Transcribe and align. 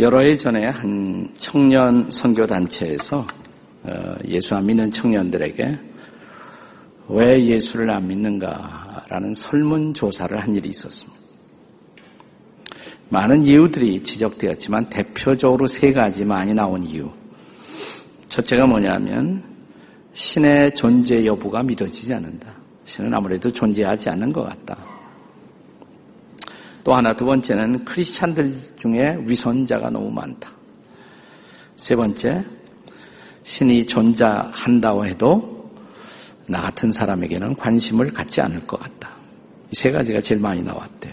여러 0.00 0.20
해 0.20 0.36
전에 0.36 0.66
한 0.66 1.34
청년 1.38 2.10
선교 2.10 2.46
단체에서 2.46 3.26
어, 3.84 4.14
예수 4.26 4.54
안 4.54 4.66
믿는 4.66 4.90
청년들에게 4.90 5.78
왜 7.08 7.44
예수를 7.46 7.90
안 7.90 8.06
믿는가라는 8.06 9.32
설문 9.32 9.94
조사를 9.94 10.38
한 10.38 10.54
일이 10.54 10.68
있었습니다. 10.68 11.18
많은 13.08 13.44
이유들이 13.44 14.02
지적되었지만 14.02 14.90
대표적으로 14.90 15.66
세 15.66 15.92
가지 15.92 16.24
많이 16.24 16.52
나온 16.52 16.84
이유. 16.84 17.10
첫째가 18.28 18.66
뭐냐면 18.66 19.42
신의 20.12 20.74
존재 20.74 21.24
여부가 21.24 21.62
믿어지지 21.62 22.12
않는다. 22.12 22.54
신은 22.84 23.14
아무래도 23.14 23.50
존재하지 23.50 24.10
않는 24.10 24.32
것 24.32 24.42
같다. 24.42 24.97
또 26.88 26.94
하나 26.94 27.12
두 27.12 27.26
번째는 27.26 27.84
크리스찬들 27.84 28.76
중에 28.76 29.18
위선자가 29.26 29.90
너무 29.90 30.10
많다. 30.10 30.50
세 31.76 31.94
번째, 31.94 32.46
신이 33.42 33.84
존재한다고 33.84 35.04
해도 35.04 35.70
나 36.48 36.62
같은 36.62 36.90
사람에게는 36.90 37.56
관심을 37.56 38.14
갖지 38.14 38.40
않을 38.40 38.66
것 38.66 38.80
같다. 38.80 39.10
이 39.70 39.74
세 39.74 39.90
가지가 39.90 40.22
제일 40.22 40.40
많이 40.40 40.62
나왔대요. 40.62 41.12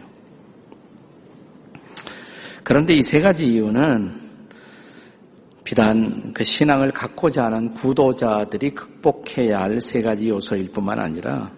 그런데 2.63 2.93
이 2.93 3.01
세 3.01 3.19
가지 3.19 3.45
이유는 3.45 4.13
비단 5.65 6.31
그 6.33 6.45
신앙을 6.45 6.93
갖고자 6.93 7.43
하는 7.43 7.73
구도자들이 7.73 8.69
극복해야 8.75 9.59
할 9.59 9.81
세 9.81 10.01
가지 10.01 10.29
요소일 10.29 10.71
뿐만 10.71 10.99
아니라 11.01 11.51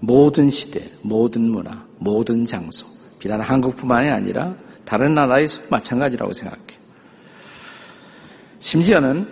모든 0.00 0.50
시대, 0.50 0.90
모든 1.00 1.50
문화, 1.50 1.86
모든 1.98 2.44
장소, 2.44 2.97
비단 3.18 3.40
한국뿐만이 3.40 4.10
아니라 4.10 4.54
다른 4.84 5.14
나라에서도 5.14 5.68
마찬가지라고 5.70 6.32
생각해요. 6.32 6.78
심지어는 8.60 9.28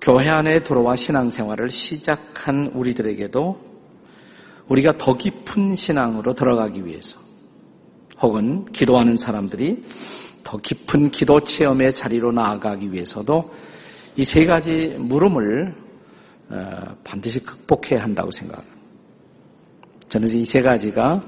교회 0.00 0.28
안에 0.28 0.62
들어와 0.62 0.96
신앙생활을 0.96 1.70
시작한 1.70 2.68
우리들에게도 2.74 3.72
우리가 4.68 4.96
더 4.98 5.16
깊은 5.16 5.76
신앙으로 5.76 6.34
들어가기 6.34 6.84
위해서 6.86 7.18
혹은 8.20 8.64
기도하는 8.66 9.16
사람들이 9.16 9.82
더 10.44 10.56
깊은 10.58 11.10
기도 11.10 11.40
체험의 11.40 11.94
자리로 11.94 12.32
나아가기 12.32 12.92
위해서도 12.92 13.52
이 14.16 14.24
세 14.24 14.44
가지 14.44 14.96
물음을 14.98 15.74
어, 16.50 16.96
반드시 17.04 17.40
극복해야 17.40 18.02
한다고 18.02 18.30
생각합니다. 18.30 18.76
저는 20.08 20.28
이 20.28 20.44
세 20.44 20.60
가지가 20.62 21.22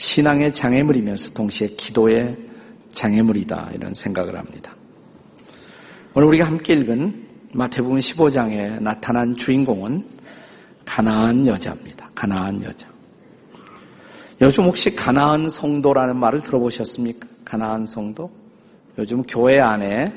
신앙의 0.00 0.54
장애물이면서 0.54 1.34
동시에 1.34 1.68
기도의 1.76 2.38
장애물이다 2.94 3.72
이런 3.74 3.92
생각을 3.92 4.38
합니다. 4.38 4.74
오늘 6.14 6.26
우리가 6.28 6.46
함께 6.46 6.72
읽은 6.72 7.28
마태복음 7.52 7.98
15장에 7.98 8.80
나타난 8.82 9.36
주인공은 9.36 10.06
가나안 10.86 11.46
여자입니다. 11.46 12.12
가나안 12.14 12.62
여자. 12.62 12.88
요즘 14.40 14.64
혹시 14.64 14.96
가나안 14.96 15.48
성도라는 15.48 16.18
말을 16.18 16.40
들어보셨습니까? 16.40 17.28
가나안 17.44 17.84
성도? 17.84 18.30
요즘 18.96 19.22
교회 19.24 19.60
안에 19.60 20.14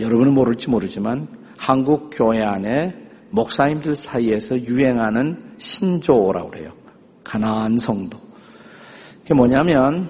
여러분은 0.00 0.32
모를지 0.32 0.70
모르지만 0.70 1.26
한국 1.56 2.10
교회 2.12 2.40
안에 2.40 2.94
목사님들 3.30 3.96
사이에서 3.96 4.60
유행하는 4.60 5.54
신조어라고 5.58 6.50
그래요. 6.50 6.72
가나안 7.24 7.78
성도. 7.78 8.25
그게 9.26 9.34
뭐냐면 9.34 10.08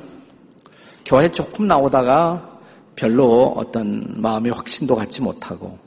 교회 1.06 1.30
조금 1.30 1.66
나오다가 1.66 2.60
별로 2.96 3.44
어떤 3.56 4.20
마음의 4.20 4.52
확신도 4.52 4.94
갖지 4.94 5.22
못하고 5.22 5.78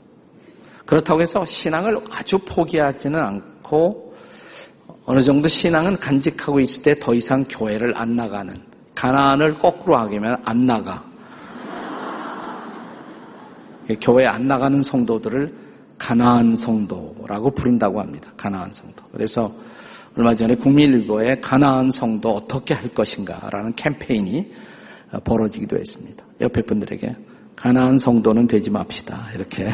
그렇다고 0.84 1.20
해서 1.20 1.46
신앙을 1.46 2.00
아주 2.10 2.40
포기하지는 2.40 3.20
않고 3.20 4.16
어느 5.06 5.20
정도 5.22 5.46
신앙은 5.46 5.98
간직하고 5.98 6.58
있을 6.58 6.82
때 6.82 6.94
더 6.98 7.14
이상 7.14 7.44
교회를 7.48 7.96
안 7.96 8.16
나가는 8.16 8.52
가나안을 8.96 9.58
거꾸로 9.58 9.96
하면 9.96 10.42
안 10.44 10.66
나가 10.66 11.04
교회 14.02 14.26
안 14.26 14.48
나가는 14.48 14.80
성도들을 14.80 15.54
가나안 15.98 16.56
성도라고 16.56 17.52
부른다고 17.52 18.00
합니다. 18.00 18.32
가나안 18.36 18.72
성도. 18.72 19.04
그래서 19.12 19.52
얼마 20.16 20.34
전에 20.34 20.56
국민일보에 20.56 21.40
가나안 21.40 21.90
성도 21.90 22.30
어떻게 22.30 22.74
할 22.74 22.88
것인가라는 22.88 23.74
캠페인이 23.74 24.52
벌어지기도 25.24 25.76
했습니다. 25.78 26.24
옆에 26.40 26.62
분들에게 26.62 27.16
가나안 27.56 27.98
성도는 27.98 28.46
되지 28.46 28.70
맙시다. 28.70 29.30
이렇게. 29.34 29.68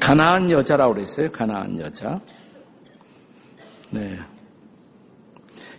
가나안 0.00 0.50
여자라고 0.50 0.94
그랬어요. 0.94 1.30
가나안 1.30 1.78
여자. 1.80 2.20
네. 3.90 4.18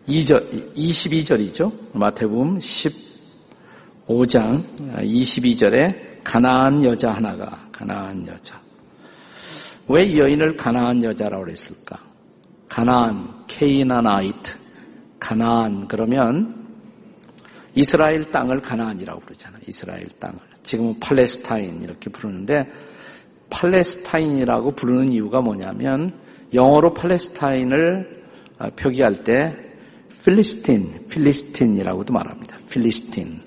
2절, 0.07 0.75
22절이죠. 0.75 1.71
마태복음 1.93 2.57
15장 4.07 4.63
22절에 5.03 6.23
가나안 6.23 6.83
여자 6.83 7.11
하나가 7.11 7.67
가나안 7.71 8.25
여자. 8.27 8.59
왜 9.89 10.15
여인을 10.15 10.55
가나안 10.55 11.03
여자라고 11.03 11.45
그랬을까? 11.45 11.97
가나안, 12.67 13.45
케이나나이트, 13.47 14.57
가나안 15.19 15.87
그러면 15.87 16.67
이스라엘 17.75 18.31
땅을 18.31 18.59
가나안이라고 18.59 19.21
그러잖아요. 19.21 19.61
이스라엘 19.67 20.07
땅을. 20.19 20.37
지금은 20.63 20.99
팔레스타인 20.99 21.81
이렇게 21.81 22.09
부르는데 22.11 22.69
팔레스타인이라고 23.49 24.75
부르는 24.75 25.11
이유가 25.11 25.41
뭐냐면 25.41 26.13
영어로 26.53 26.93
팔레스타인을 26.93 28.23
표기할 28.75 29.23
때 29.23 29.55
필리스틴, 30.23 31.07
필리스틴이라고도 31.09 32.13
말합니다. 32.13 32.57
필리스틴. 32.69 33.39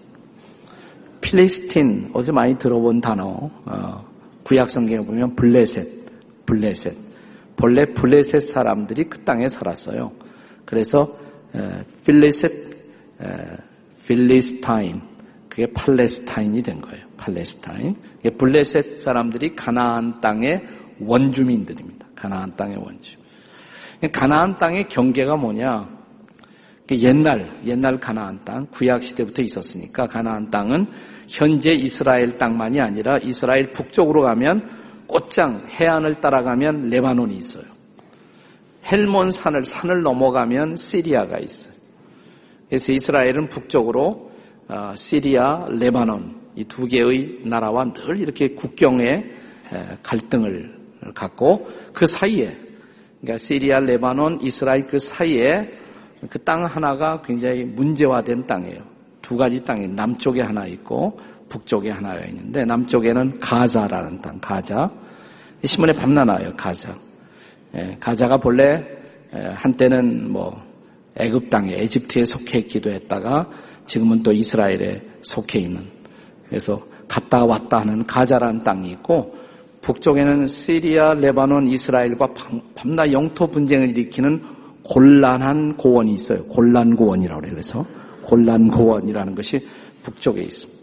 필리스틴, 1.20 2.10
어제 2.14 2.32
많이 2.32 2.58
들어본 2.58 3.00
단어, 3.00 3.50
어, 3.66 4.04
구약 4.42 4.70
성경에 4.70 5.04
보면 5.06 5.36
블레셋, 5.36 6.01
블레셋. 6.46 6.94
본래 7.56 7.86
블레셋 7.92 8.40
사람들이 8.40 9.04
그 9.04 9.24
땅에 9.24 9.48
살았어요. 9.48 10.12
그래서 10.64 11.08
필레셋, 12.04 12.50
필리스타인, 14.06 15.02
그게 15.48 15.66
팔레스타인이 15.72 16.62
된 16.62 16.80
거예요. 16.80 17.04
팔레스타인. 17.16 17.94
블레셋 18.38 18.98
사람들이 18.98 19.54
가나안 19.54 20.20
땅의 20.20 20.62
원주민들입니다. 21.00 22.06
가나안 22.14 22.56
땅의 22.56 22.78
원주. 22.78 23.16
가나안 24.12 24.58
땅의 24.58 24.88
경계가 24.88 25.36
뭐냐? 25.36 26.02
옛날 26.90 27.60
옛날 27.64 27.98
가나안 27.98 28.44
땅 28.44 28.66
구약 28.66 29.02
시대부터 29.02 29.40
있었으니까 29.40 30.06
가나안 30.06 30.50
땅은 30.50 30.86
현재 31.28 31.70
이스라엘 31.70 32.36
땅만이 32.36 32.80
아니라 32.80 33.18
이스라엘 33.18 33.72
북쪽으로 33.72 34.22
가면 34.22 34.81
꽃장 35.06 35.60
해안을 35.68 36.20
따라가면 36.20 36.88
레바논이 36.90 37.34
있어요. 37.36 37.64
헬몬 38.84 39.30
산을 39.30 39.64
산을 39.64 40.02
넘어가면 40.02 40.76
시리아가 40.76 41.38
있어요. 41.38 41.72
그래서 42.68 42.92
이스라엘은 42.92 43.48
북쪽으로 43.48 44.30
어, 44.68 44.94
시리아, 44.96 45.66
레바논 45.68 46.42
이 46.56 46.64
두 46.64 46.86
개의 46.86 47.40
나라와 47.44 47.92
늘 47.92 48.18
이렇게 48.20 48.48
국경에 48.54 49.24
갈등을 50.02 50.76
갖고 51.14 51.66
그 51.94 52.06
사이에 52.06 52.56
그러니까 53.20 53.38
시리아, 53.38 53.78
레바논, 53.78 54.40
이스라엘 54.42 54.86
그 54.86 54.98
사이에 54.98 55.70
그 56.28 56.38
땅 56.38 56.64
하나가 56.64 57.20
굉장히 57.22 57.64
문제화된 57.64 58.46
땅이에요. 58.46 58.82
두 59.22 59.36
가지 59.36 59.62
땅이 59.64 59.88
남쪽에 59.88 60.40
하나 60.42 60.66
있고 60.66 61.18
북쪽에 61.52 61.90
하나가 61.90 62.24
있는데 62.26 62.64
남쪽에는 62.64 63.38
가자라는 63.38 64.22
땅, 64.22 64.40
가자. 64.40 64.90
신문에 65.62 65.92
밤나 65.92 66.24
나와요, 66.24 66.54
가자. 66.56 66.94
예, 67.74 67.96
가자가 68.00 68.38
본래 68.38 68.84
한때는 69.30 70.32
뭐 70.32 70.56
애굽 71.16 71.50
땅에 71.50 71.74
에집트에 71.74 72.24
속해 72.24 72.58
있기도 72.60 72.90
했다가 72.90 73.50
지금은 73.86 74.22
또 74.22 74.32
이스라엘에 74.32 75.02
속해 75.22 75.60
있는 75.60 75.82
그래서 76.48 76.82
갔다 77.06 77.44
왔다 77.44 77.80
하는 77.80 78.06
가자라는 78.06 78.62
땅이 78.62 78.90
있고 78.90 79.36
북쪽에는 79.82 80.46
시리아, 80.46 81.12
레바논, 81.12 81.66
이스라엘과 81.66 82.34
밤낮 82.74 83.12
영토 83.12 83.48
분쟁을 83.48 83.90
일으키는 83.90 84.42
곤란한 84.84 85.76
고원이 85.76 86.14
있어요. 86.14 86.44
곤란 86.44 86.94
고원이라고. 86.94 87.40
그래서 87.42 87.84
곤란 88.22 88.68
고원이라는 88.68 89.34
것이 89.34 89.66
북쪽에 90.02 90.42
있습니다. 90.42 90.81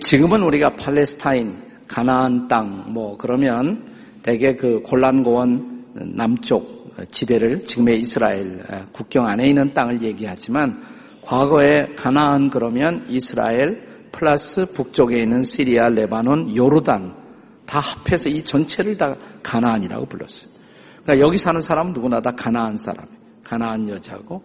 지금은 0.00 0.42
우리가 0.42 0.76
팔레스타인 0.76 1.62
가나안 1.86 2.48
땅, 2.48 2.92
뭐 2.94 3.16
그러면 3.18 3.92
대개 4.22 4.56
그 4.56 4.80
골란고원 4.80 5.84
남쪽 6.16 6.94
지대를 7.10 7.64
지금의 7.64 8.00
이스라엘 8.00 8.62
국경 8.92 9.26
안에 9.26 9.46
있는 9.46 9.74
땅을 9.74 10.02
얘기하지만 10.02 10.82
과거에 11.22 11.94
가나안 11.96 12.48
그러면 12.50 13.04
이스라엘 13.08 14.08
플러스 14.10 14.64
북쪽에 14.72 15.18
있는 15.18 15.42
시리아, 15.42 15.88
레바논, 15.88 16.56
요르단 16.56 17.14
다 17.66 17.80
합해서 17.80 18.30
이 18.30 18.42
전체를 18.42 18.96
다 18.96 19.16
가나안이라고 19.42 20.06
불렀어요. 20.06 20.50
그러니까 21.02 21.26
여기 21.26 21.36
사는 21.36 21.60
사람은 21.60 21.92
누구나 21.92 22.20
다 22.20 22.30
가나안 22.30 22.78
사람, 22.78 23.06
가나안 23.42 23.88
여자고. 23.88 24.42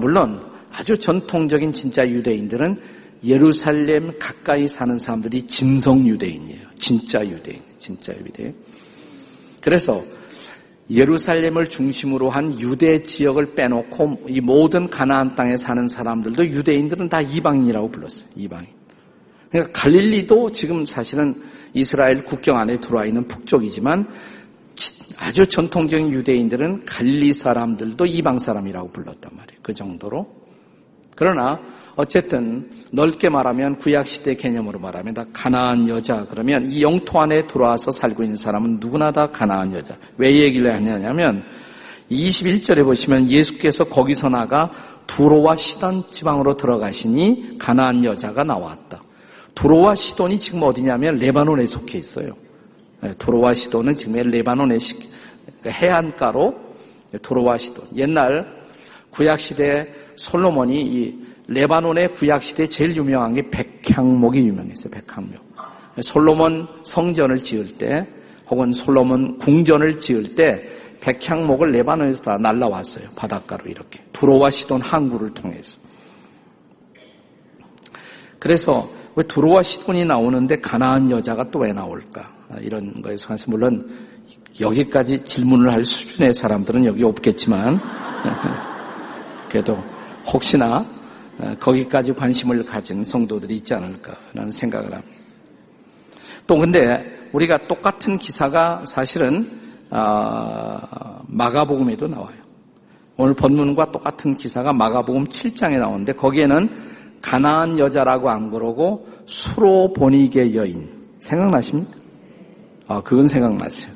물론 0.00 0.40
아주 0.70 0.98
전통적인 0.98 1.72
진짜 1.72 2.06
유대인들은 2.06 2.80
예루살렘 3.24 4.18
가까이 4.18 4.68
사는 4.68 4.98
사람들이 4.98 5.42
진성 5.42 6.06
유대인이에요. 6.06 6.60
진짜 6.78 7.26
유대인, 7.26 7.60
진짜 7.78 8.12
유대인. 8.14 8.54
그래서 9.60 10.02
예루살렘을 10.88 11.68
중심으로 11.68 12.30
한 12.30 12.60
유대 12.60 13.02
지역을 13.02 13.54
빼놓고 13.54 14.26
이 14.28 14.40
모든 14.40 14.88
가나안 14.88 15.34
땅에 15.34 15.56
사는 15.56 15.88
사람들도 15.88 16.46
유대인들은 16.46 17.08
다 17.08 17.20
이방인이라고 17.20 17.90
불렀어요. 17.90 18.28
이방인. 18.36 18.68
그러니까 19.50 19.72
갈릴리도 19.80 20.52
지금 20.52 20.84
사실은 20.84 21.42
이스라엘 21.74 22.24
국경 22.24 22.56
안에 22.56 22.78
들어와 22.80 23.06
있는 23.06 23.26
북쪽이지만 23.26 24.08
아주 25.18 25.46
전통적인 25.46 26.12
유대인들은 26.12 26.84
갈릴리 26.84 27.32
사람들도 27.32 28.04
이방 28.04 28.38
사람이라고 28.38 28.92
불렀단 28.92 29.32
말이에요. 29.34 29.60
그 29.62 29.74
정도로. 29.74 30.26
그러나 31.16 31.60
어쨌든 31.96 32.70
넓게 32.92 33.30
말하면 33.30 33.78
구약 33.78 34.06
시대 34.06 34.34
개념으로 34.34 34.78
말하면 34.78 35.14
다 35.14 35.24
가나안 35.32 35.88
여자 35.88 36.26
그러면 36.28 36.70
이 36.70 36.82
영토 36.82 37.20
안에 37.20 37.46
들어와서 37.46 37.90
살고 37.90 38.22
있는 38.22 38.36
사람은 38.36 38.78
누구나 38.80 39.12
다 39.12 39.30
가나안 39.30 39.72
여자. 39.72 39.96
왜 40.18 40.42
얘기를 40.42 40.72
하냐면 40.72 41.42
21절에 42.10 42.84
보시면 42.84 43.30
예수께서 43.30 43.84
거기서 43.84 44.28
나가 44.28 44.70
두로와 45.06 45.56
시돈 45.56 46.10
지방으로 46.10 46.56
들어가시니 46.56 47.58
가나안 47.58 48.04
여자가 48.04 48.44
나왔다. 48.44 49.02
두로와 49.54 49.94
시돈이 49.94 50.38
지금 50.38 50.62
어디냐면 50.62 51.16
레바논에 51.16 51.64
속해 51.64 51.96
있어요. 51.98 52.34
네, 53.00 53.14
두로와 53.16 53.54
시돈은 53.54 53.94
지금 53.94 54.14
레바논의 54.14 54.78
그러니까 55.62 55.70
해안가로 55.70 56.54
두로와 57.22 57.56
시돈. 57.56 57.86
옛날 57.96 58.54
구약 59.10 59.38
시대 59.38 59.90
솔로몬이 60.16 60.74
이 60.82 61.25
레바논의 61.48 62.12
구약 62.14 62.42
시대 62.42 62.66
제일 62.66 62.96
유명한 62.96 63.34
게 63.34 63.48
백향목이 63.50 64.38
유명했어요. 64.38 64.90
백향목. 64.90 65.34
솔로몬 66.02 66.66
성전을 66.82 67.38
지을 67.38 67.78
때 67.78 68.06
혹은 68.50 68.72
솔로몬 68.72 69.38
궁전을 69.38 69.98
지을 69.98 70.34
때 70.34 70.60
백향목을 71.00 71.70
레바논에서 71.70 72.22
다 72.22 72.36
날라왔어요. 72.38 73.10
바닷가로 73.16 73.66
이렇게. 73.66 74.02
두로와 74.12 74.50
시돈 74.50 74.80
항구를 74.80 75.34
통해서. 75.34 75.78
그래서 78.38 78.88
왜 79.14 79.24
두로와 79.26 79.62
시돈이 79.62 80.04
나오는데 80.04 80.56
가나안 80.56 81.10
여자가 81.10 81.50
또 81.50 81.60
왜 81.60 81.72
나올까? 81.72 82.34
이런 82.60 83.02
거에서 83.02 83.28
관해서 83.28 83.50
물론 83.50 83.88
여기까지 84.60 85.24
질문을 85.24 85.72
할 85.72 85.84
수준의 85.84 86.34
사람들은 86.34 86.84
여기 86.84 87.04
없겠지만 87.04 87.78
그래도 89.50 89.76
혹시나 90.32 90.84
거기까지 91.60 92.12
관심을 92.12 92.64
가진 92.64 93.04
성도들이 93.04 93.56
있지 93.56 93.74
않을까라는 93.74 94.50
생각을 94.50 94.94
합니다. 94.94 95.16
또 96.46 96.58
근데 96.58 97.28
우리가 97.32 97.66
똑같은 97.66 98.18
기사가 98.18 98.84
사실은 98.86 99.60
아, 99.90 101.22
마가복음에도 101.28 102.08
나와요. 102.08 102.36
오늘 103.18 103.34
본문과 103.34 103.92
똑같은 103.92 104.32
기사가 104.32 104.72
마가복음 104.72 105.24
7장에 105.24 105.78
나오는데 105.78 106.12
거기에는 106.12 106.68
가나안 107.22 107.78
여자라고 107.78 108.30
안 108.30 108.50
그러고 108.50 109.06
수로 109.26 109.92
보니게 109.92 110.54
여인 110.54 110.88
생각나십니까? 111.18 111.92
아, 112.88 113.00
그건 113.02 113.26
생각나세요. 113.26 113.92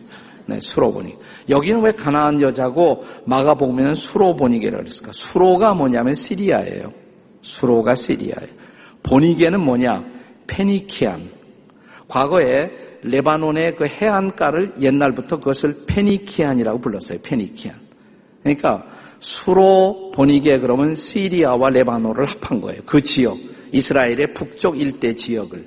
네, 0.47 0.59
수로 0.61 0.91
보니. 0.91 1.15
여기는 1.49 1.85
왜 1.85 1.93
가나안 1.93 2.41
여자고 2.41 3.05
마가복음에는 3.27 3.93
수로 3.93 4.35
보니게라고 4.37 4.83
그랬을까? 4.83 5.13
수로가 5.13 5.75
뭐냐면 5.75 6.13
시리아예요. 6.13 7.00
수로가 7.43 7.95
시리아예요. 7.95 8.49
보니게는 9.03 9.61
뭐냐? 9.65 10.05
페니키안. 10.47 11.31
과거에 12.09 12.71
레바논의 13.03 13.77
그 13.77 13.87
해안가를 13.87 14.75
옛날부터 14.81 15.39
그것을 15.39 15.85
페니키안이라고 15.87 16.81
불렀어요. 16.81 17.19
페니키안. 17.23 17.77
그러니까 18.43 18.85
수로 19.21 20.11
보니게 20.15 20.59
그러면 20.59 20.95
시리아와 20.95 21.71
레바논을 21.71 22.27
합한 22.27 22.61
거예요. 22.61 22.83
그 22.85 23.03
지역. 23.03 23.37
이스라엘의 23.73 24.35
북쪽 24.35 24.81
일대 24.81 25.15
지역을. 25.15 25.67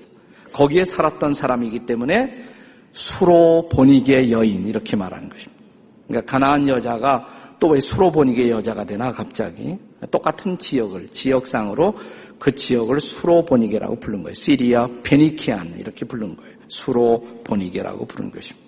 거기에 0.54 0.84
살았던 0.84 1.34
사람이기 1.34 1.86
때문에 1.86 2.44
수로 2.92 3.70
보니게 3.72 4.30
여인 4.32 4.68
이렇게 4.68 4.96
말하는 4.96 5.30
것입니다. 5.30 5.64
그러니까 6.08 6.32
가나안 6.32 6.68
여자가 6.68 7.56
또 7.60 7.70
왜 7.70 7.80
수로 7.80 8.12
보니게 8.12 8.50
여자가 8.50 8.84
되나 8.84 9.14
갑자기 9.14 9.78
똑같은 10.12 10.58
지역을 10.58 11.10
지역상으로 11.10 11.96
그 12.40 12.52
지역을 12.52 13.00
수로 13.00 13.46
보니게라고 13.46 14.00
부른 14.00 14.24
거예요. 14.24 14.34
시리아 14.34 14.88
페니키안 15.04 15.80
이렇게 15.80 16.06
부른 16.06 16.36
거예요. 16.36 16.56
수로 16.68 17.22
보니게라고 17.44 18.06
부른 18.06 18.32
것입니다. 18.32 18.64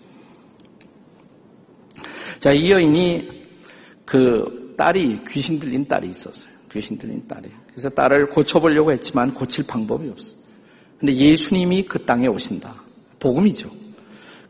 자, 2.40 2.52
이 2.52 2.70
여인이 2.70 3.46
그 4.06 4.76
딸이 4.78 5.22
귀신 5.28 5.60
들린 5.60 5.88
딸이 5.88 6.10
있었어요. 6.10 6.54
귀신 6.72 6.98
들린 6.98 7.28
딸이. 7.28 7.50
그래서 7.70 7.90
딸을 7.90 8.30
고쳐보려고 8.30 8.92
했지만 8.92 9.34
고칠 9.34 9.66
방법이 9.66 10.10
없어. 10.10 10.38
근데 11.00 11.14
예수님이 11.14 11.84
그 11.84 12.06
땅에 12.06 12.28
오신다. 12.28 12.84
복음이죠. 13.20 13.70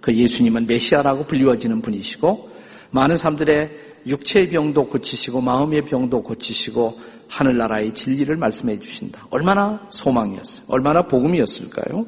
그 0.02 0.14
예수님은 0.14 0.68
메시아라고 0.68 1.26
불리워지는 1.26 1.82
분이시고 1.82 2.50
많은 2.92 3.18
사람들의 3.18 3.86
육체의 4.08 4.50
병도 4.50 4.88
고치시고 4.88 5.42
마음의 5.42 5.84
병도 5.84 6.22
고치시고 6.24 7.00
하늘나라의 7.28 7.94
진리를 7.94 8.36
말씀해 8.36 8.80
주신다. 8.80 9.28
얼마나 9.30 9.86
소망이었어요. 9.90 10.66
얼마나 10.70 11.02
복음이었을까요? 11.04 12.06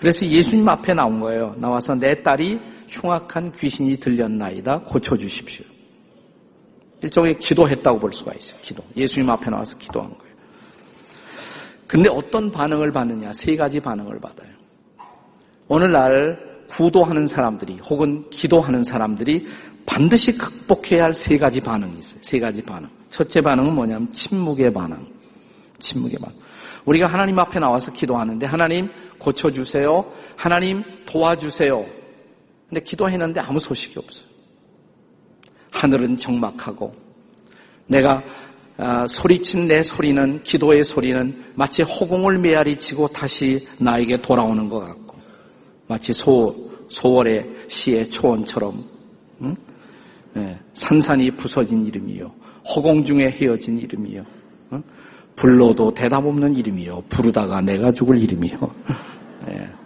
그래서 0.00 0.26
예수님 0.26 0.68
앞에 0.68 0.94
나온 0.94 1.20
거예요. 1.20 1.54
나와서 1.58 1.94
내 1.94 2.22
딸이 2.22 2.58
흉악한 2.88 3.52
귀신이 3.52 3.96
들렸나이다. 3.98 4.80
고쳐주십시오. 4.80 5.64
일종의 7.02 7.38
기도했다고 7.38 7.98
볼 8.00 8.12
수가 8.12 8.32
있어요. 8.34 8.60
기도. 8.62 8.82
예수님 8.96 9.30
앞에 9.30 9.50
나와서 9.50 9.78
기도한 9.78 10.10
거예요. 10.10 10.32
근데 11.86 12.08
어떤 12.08 12.50
반응을 12.50 12.90
받느냐? 12.90 13.32
세 13.32 13.54
가지 13.54 13.78
반응을 13.78 14.18
받아요. 14.20 14.50
오늘날 15.68 16.66
구도하는 16.68 17.26
사람들이 17.26 17.78
혹은 17.88 18.28
기도하는 18.30 18.82
사람들이 18.82 19.46
반드시 19.86 20.32
극복해야 20.32 21.02
할 21.02 21.12
세 21.12 21.36
가지 21.36 21.60
반응이 21.60 21.98
있어요. 21.98 22.20
세 22.22 22.38
가지 22.38 22.62
반응. 22.62 22.88
첫째 23.10 23.40
반응은 23.40 23.74
뭐냐면 23.74 24.10
침묵의 24.12 24.72
반응. 24.72 25.06
침묵의 25.80 26.18
반응. 26.20 26.36
우리가 26.84 27.06
하나님 27.06 27.38
앞에 27.38 27.60
나와서 27.60 27.92
기도하는데 27.92 28.44
하나님 28.46 28.88
고쳐주세요. 29.18 30.12
하나님 30.36 30.82
도와주세요. 31.06 31.84
근데 32.68 32.80
기도했는데 32.82 33.40
아무 33.40 33.58
소식이 33.58 33.98
없어요. 33.98 34.28
하늘은 35.72 36.16
적막하고 36.16 36.94
내가 37.86 38.22
아, 38.78 39.06
소리친 39.06 39.68
내 39.68 39.82
소리는 39.82 40.42
기도의 40.42 40.82
소리는 40.82 41.52
마치 41.54 41.82
허공을 41.82 42.38
메아리 42.38 42.76
치고 42.76 43.08
다시 43.08 43.68
나에게 43.78 44.22
돌아오는 44.22 44.68
것 44.68 44.80
같고 44.80 45.16
마치 45.86 46.12
소, 46.12 46.70
소월의 46.88 47.66
시의 47.68 48.10
초원처럼 48.10 48.84
응? 49.42 49.54
네, 50.34 50.58
산산이 50.74 51.32
부서진 51.32 51.86
이름이요. 51.86 52.32
허공 52.74 53.04
중에 53.04 53.28
헤어진 53.30 53.78
이름이요. 53.78 54.24
응? 54.72 54.82
불러도 55.36 55.94
대답 55.94 56.24
없는 56.24 56.54
이름이요. 56.54 57.04
부르다가 57.08 57.60
내가 57.60 57.90
죽을 57.90 58.20
이름이요. 58.22 58.56
네. 59.46 59.68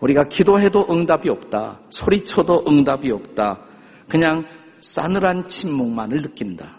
우리가 0.00 0.24
기도해도 0.24 0.86
응답이 0.90 1.28
없다. 1.28 1.80
소리쳐도 1.90 2.64
응답이 2.68 3.10
없다. 3.10 3.58
그냥 4.08 4.44
싸늘한 4.80 5.48
침묵만을 5.48 6.18
느낀다. 6.18 6.78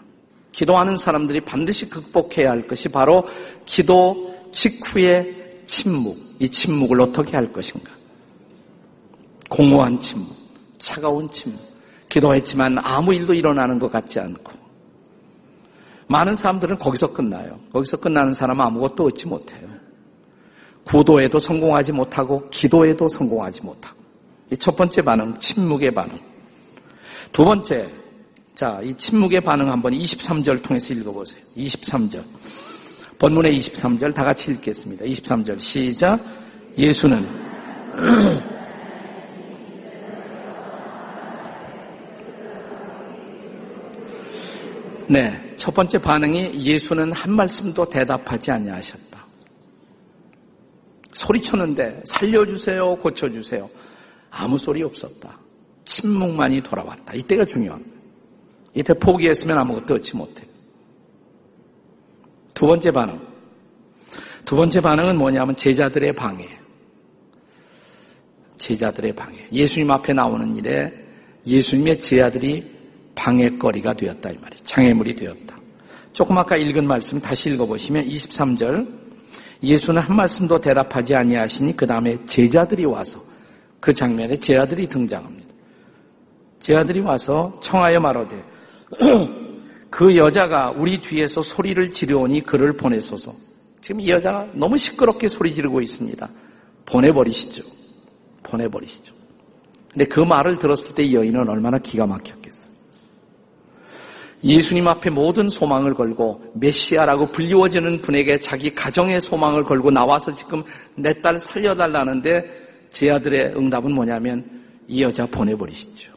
기도하는 0.52 0.96
사람들이 0.96 1.40
반드시 1.40 1.88
극복해야 1.88 2.50
할 2.50 2.66
것이 2.66 2.88
바로 2.88 3.24
기도 3.64 4.34
직후의 4.52 5.64
침묵. 5.66 6.18
이 6.40 6.48
침묵을 6.48 7.00
어떻게 7.00 7.36
할 7.36 7.52
것인가? 7.52 7.92
공허한 9.48 10.00
침묵, 10.00 10.34
차가운 10.78 11.28
침묵. 11.28 11.69
기도했지만 12.10 12.76
아무 12.78 13.14
일도 13.14 13.32
일어나는 13.32 13.78
것 13.78 13.90
같지 13.90 14.20
않고. 14.20 14.52
많은 16.08 16.34
사람들은 16.34 16.76
거기서 16.76 17.14
끝나요. 17.14 17.58
거기서 17.72 17.96
끝나는 17.96 18.32
사람은 18.32 18.62
아무것도 18.66 19.04
얻지 19.04 19.28
못해요. 19.28 19.66
구도에도 20.84 21.38
성공하지 21.38 21.92
못하고 21.92 22.50
기도에도 22.50 23.08
성공하지 23.08 23.62
못하고 23.62 23.98
이 24.50 24.56
첫 24.56 24.76
번째 24.76 25.02
반응 25.02 25.38
침묵의 25.38 25.92
반응 25.92 26.18
두 27.30 27.44
번째 27.44 27.86
자, 28.60 28.78
이 28.82 28.94
침묵의 28.94 29.40
반응 29.40 29.70
한번 29.70 29.92
23절 29.94 30.62
통해서 30.62 30.92
읽어보세요. 30.92 31.42
23절. 31.56 32.22
본문의 33.18 33.56
23절 33.56 34.12
다 34.12 34.22
같이 34.22 34.50
읽겠습니다. 34.52 35.06
23절 35.06 35.58
시작. 35.58 36.20
예수는 36.76 37.24
네, 45.10 45.56
첫 45.56 45.74
번째 45.74 45.98
반응이 45.98 46.64
예수는 46.64 47.10
한 47.10 47.34
말씀도 47.34 47.90
대답하지 47.90 48.52
아니하셨다. 48.52 49.26
소리쳤는데 51.12 52.02
살려주세요, 52.04 52.94
고쳐주세요. 52.94 53.68
아무 54.30 54.56
소리 54.56 54.84
없었다. 54.84 55.36
침묵만이 55.84 56.60
돌아왔다. 56.60 57.14
이때가 57.14 57.44
중요한 57.44 57.82
거예요. 57.82 58.00
이때 58.72 58.94
포기했으면 58.94 59.58
아무것도 59.58 59.96
얻지 59.96 60.16
못해. 60.16 60.44
두 62.54 62.66
번째 62.66 62.92
반응. 62.92 63.20
두 64.44 64.54
번째 64.54 64.80
반응은 64.80 65.18
뭐냐면 65.18 65.56
제자들의 65.56 66.12
방해. 66.12 66.46
제자들의 68.58 69.16
방해. 69.16 69.48
예수님 69.50 69.90
앞에 69.90 70.12
나오는 70.12 70.54
일에 70.54 70.92
예수님의 71.44 72.00
제자들이 72.00 72.79
방해거리가 73.20 73.94
되었다 73.94 74.30
이 74.30 74.38
말이에요. 74.40 74.64
장애물이 74.64 75.16
되었다. 75.16 75.56
조금 76.12 76.38
아까 76.38 76.56
읽은 76.56 76.86
말씀 76.86 77.20
다시 77.20 77.50
읽어보시면 77.50 78.04
23절 78.06 78.88
예수는 79.62 80.00
한 80.00 80.16
말씀도 80.16 80.58
대답하지 80.58 81.14
아니하시니 81.14 81.76
그 81.76 81.86
다음에 81.86 82.24
제자들이 82.26 82.86
와서 82.86 83.20
그 83.78 83.92
장면에 83.92 84.36
제자들이 84.36 84.86
등장합니다. 84.86 85.50
제자들이 86.60 87.00
와서 87.00 87.60
청하여 87.62 88.00
말하되 88.00 88.42
그 89.90 90.16
여자가 90.16 90.72
우리 90.74 91.00
뒤에서 91.02 91.42
소리를 91.42 91.90
지르오니 91.90 92.44
그를 92.44 92.74
보내소서. 92.76 93.34
지금 93.82 94.00
이 94.00 94.08
여자가 94.08 94.48
너무 94.54 94.76
시끄럽게 94.76 95.28
소리 95.28 95.54
지르고 95.54 95.80
있습니다. 95.80 96.28
보내버리시죠. 96.86 97.64
보내버리시죠. 98.42 99.14
근데 99.90 100.04
그 100.04 100.20
말을 100.20 100.58
들었을 100.58 100.94
때이 100.94 101.14
여인은 101.14 101.48
얼마나 101.48 101.78
기가 101.78 102.06
막혔겠어요. 102.06 102.59
예수님 104.42 104.88
앞에 104.88 105.10
모든 105.10 105.48
소망을 105.48 105.94
걸고 105.94 106.52
메시아라고 106.54 107.30
불리워지는 107.32 108.00
분에게 108.00 108.38
자기 108.38 108.74
가정의 108.74 109.20
소망을 109.20 109.64
걸고 109.64 109.90
나와서 109.90 110.34
지금 110.34 110.62
내 110.96 111.12
딸 111.12 111.38
살려달라는데 111.38 112.88
제 112.90 113.10
아들의 113.10 113.54
응답은 113.56 113.92
뭐냐면 113.92 114.64
이 114.88 115.02
여자 115.02 115.26
보내버리시죠. 115.26 116.12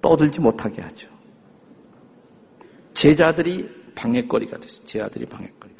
떠들지 0.00 0.40
못하게 0.40 0.82
하죠. 0.82 1.08
제자들이 2.94 3.68
방해거리가 3.94 4.58
됐어요. 4.58 4.86
제자들이 4.86 5.26
방해거리. 5.26 5.72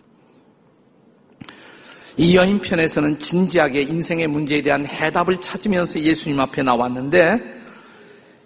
이 2.18 2.36
여인 2.36 2.60
편에서는 2.60 3.18
진지하게 3.18 3.82
인생의 3.82 4.26
문제에 4.26 4.60
대한 4.62 4.86
해답을 4.86 5.36
찾으면서 5.38 6.00
예수님 6.00 6.40
앞에 6.40 6.62
나왔는데 6.62 7.61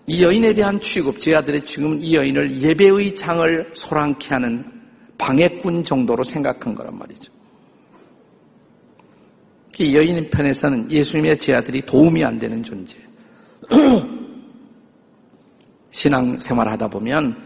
이 0.08 0.22
여인에 0.22 0.52
대한 0.52 0.78
취급, 0.80 1.20
제자들의 1.20 1.64
지금 1.64 1.98
이 2.00 2.14
여인을 2.14 2.62
예배의 2.62 3.16
장을 3.16 3.70
소란케 3.75 4.28
하는 4.28 4.64
방해꾼 5.18 5.82
정도로 5.82 6.22
생각한 6.22 6.75
거란 6.75 6.96
말이죠. 6.96 7.32
이 9.78 9.94
여인 9.94 10.30
편에서는 10.30 10.90
예수님의 10.90 11.38
제자들이 11.38 11.82
도움이 11.82 12.25
안 12.25 12.38
되는 12.38 12.62
존재. 12.62 12.96
신앙 15.90 16.38
생활 16.38 16.70
하다 16.70 16.88
보면 16.88 17.36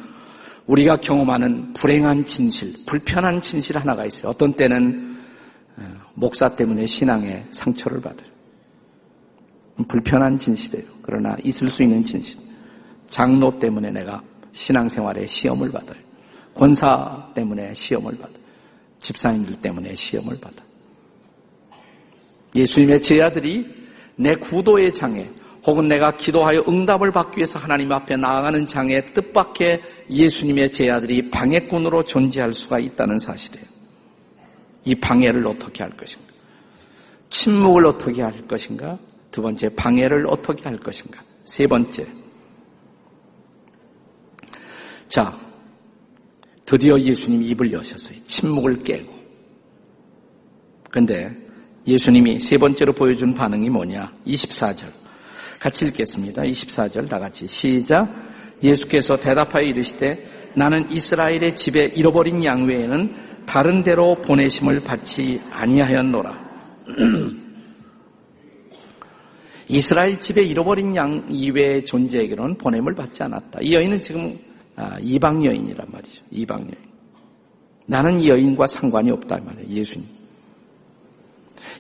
우리가 0.66 0.96
경험하는 0.98 1.72
불행한 1.72 2.26
진실, 2.26 2.74
불편한 2.86 3.40
진실 3.42 3.78
하나가 3.78 4.04
있어요. 4.04 4.30
어떤 4.30 4.52
때는 4.52 5.18
어, 5.76 5.82
목사 6.14 6.46
때문에 6.48 6.86
신앙에 6.86 7.46
상처를 7.52 8.00
받아요. 8.00 8.28
불편한 9.88 10.38
진실이에요. 10.38 10.86
그러나 11.02 11.36
있을 11.42 11.68
수 11.68 11.82
있는 11.82 12.04
진실. 12.04 12.49
장로 13.10 13.58
때문에 13.58 13.90
내가 13.90 14.22
신앙생활에 14.52 15.26
시험을 15.26 15.70
받아요. 15.70 16.00
권사 16.54 17.30
때문에 17.34 17.74
시험을 17.74 18.18
받아요. 18.18 18.40
집사님들 19.00 19.60
때문에 19.60 19.94
시험을 19.94 20.40
받아요. 20.40 20.68
예수님의 22.54 23.02
제자들이 23.02 23.66
내 24.16 24.34
구도의 24.34 24.92
장애, 24.92 25.30
혹은 25.66 25.88
내가 25.88 26.16
기도하여 26.16 26.64
응답을 26.66 27.10
받기 27.10 27.38
위해서 27.38 27.58
하나님 27.58 27.92
앞에 27.92 28.16
나아가는 28.16 28.66
장애 28.66 29.04
뜻밖의 29.04 29.82
예수님의 30.10 30.72
제자들이 30.72 31.30
방해꾼으로 31.30 32.04
존재할 32.04 32.52
수가 32.52 32.78
있다는 32.78 33.18
사실이에요. 33.18 33.66
이 34.84 34.94
방해를 34.94 35.46
어떻게 35.46 35.82
할 35.82 35.92
것인가? 35.92 36.32
침묵을 37.28 37.86
어떻게 37.86 38.22
할 38.22 38.46
것인가? 38.46 38.98
두 39.30 39.42
번째, 39.42 39.68
방해를 39.74 40.26
어떻게 40.28 40.64
할 40.64 40.78
것인가? 40.78 41.22
세 41.44 41.66
번째. 41.66 42.06
자, 45.10 45.36
드디어 46.64 46.98
예수님이 46.98 47.48
입을 47.48 47.72
여셨어요. 47.72 48.16
침묵을 48.28 48.84
깨고. 48.84 49.12
근데 50.90 51.30
예수님이 51.86 52.38
세 52.38 52.56
번째로 52.56 52.92
보여준 52.92 53.34
반응이 53.34 53.70
뭐냐? 53.70 54.12
24절. 54.24 54.84
같이 55.58 55.86
읽겠습니다. 55.86 56.42
24절 56.42 57.08
다 57.08 57.18
같이 57.18 57.48
시작. 57.48 58.08
예수께서 58.62 59.16
대답하여 59.16 59.64
이르시되 59.64 60.52
나는 60.54 60.88
이스라엘의 60.90 61.56
집에 61.56 61.86
잃어버린 61.86 62.44
양 62.44 62.66
외에는 62.68 63.44
다른 63.46 63.82
데로 63.82 64.14
보내심을 64.22 64.80
받지 64.80 65.40
아니하였노라. 65.50 66.50
이스라엘 69.66 70.20
집에 70.20 70.42
잃어버린 70.42 70.94
양 70.94 71.26
이외의 71.30 71.84
존재에게는 71.84 72.58
보냄을 72.58 72.94
받지 72.94 73.22
않았다. 73.24 73.60
이 73.62 73.74
여인은 73.74 74.00
지금 74.00 74.36
아, 74.36 74.49
이방 75.00 75.44
여인이란 75.44 75.88
말이죠. 75.90 76.22
이방 76.30 76.60
여인. 76.62 76.90
나는 77.86 78.20
이 78.20 78.28
여인과 78.28 78.66
상관이 78.66 79.10
없다 79.10 79.38
말이에요. 79.38 79.68
예수님. 79.68 80.06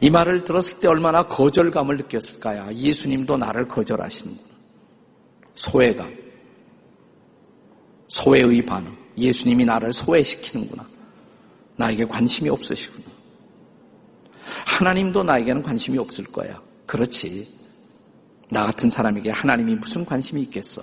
이 0.00 0.10
말을 0.10 0.44
들었을 0.44 0.80
때 0.80 0.88
얼마나 0.88 1.24
거절감을 1.24 1.96
느꼈을까요? 1.96 2.72
예수님도 2.74 3.36
나를 3.36 3.68
거절하시는구나. 3.68 4.50
소외감. 5.54 6.14
소외의 8.08 8.62
반응. 8.62 8.96
예수님이 9.16 9.64
나를 9.64 9.92
소외시키는구나. 9.92 10.88
나에게 11.76 12.06
관심이 12.06 12.48
없으시구나. 12.50 13.06
하나님도 14.66 15.22
나에게는 15.22 15.62
관심이 15.62 15.98
없을 15.98 16.24
거야. 16.24 16.60
그렇지. 16.86 17.48
나 18.50 18.66
같은 18.66 18.90
사람에게 18.90 19.30
하나님이 19.30 19.76
무슨 19.76 20.04
관심이 20.04 20.42
있겠어? 20.42 20.82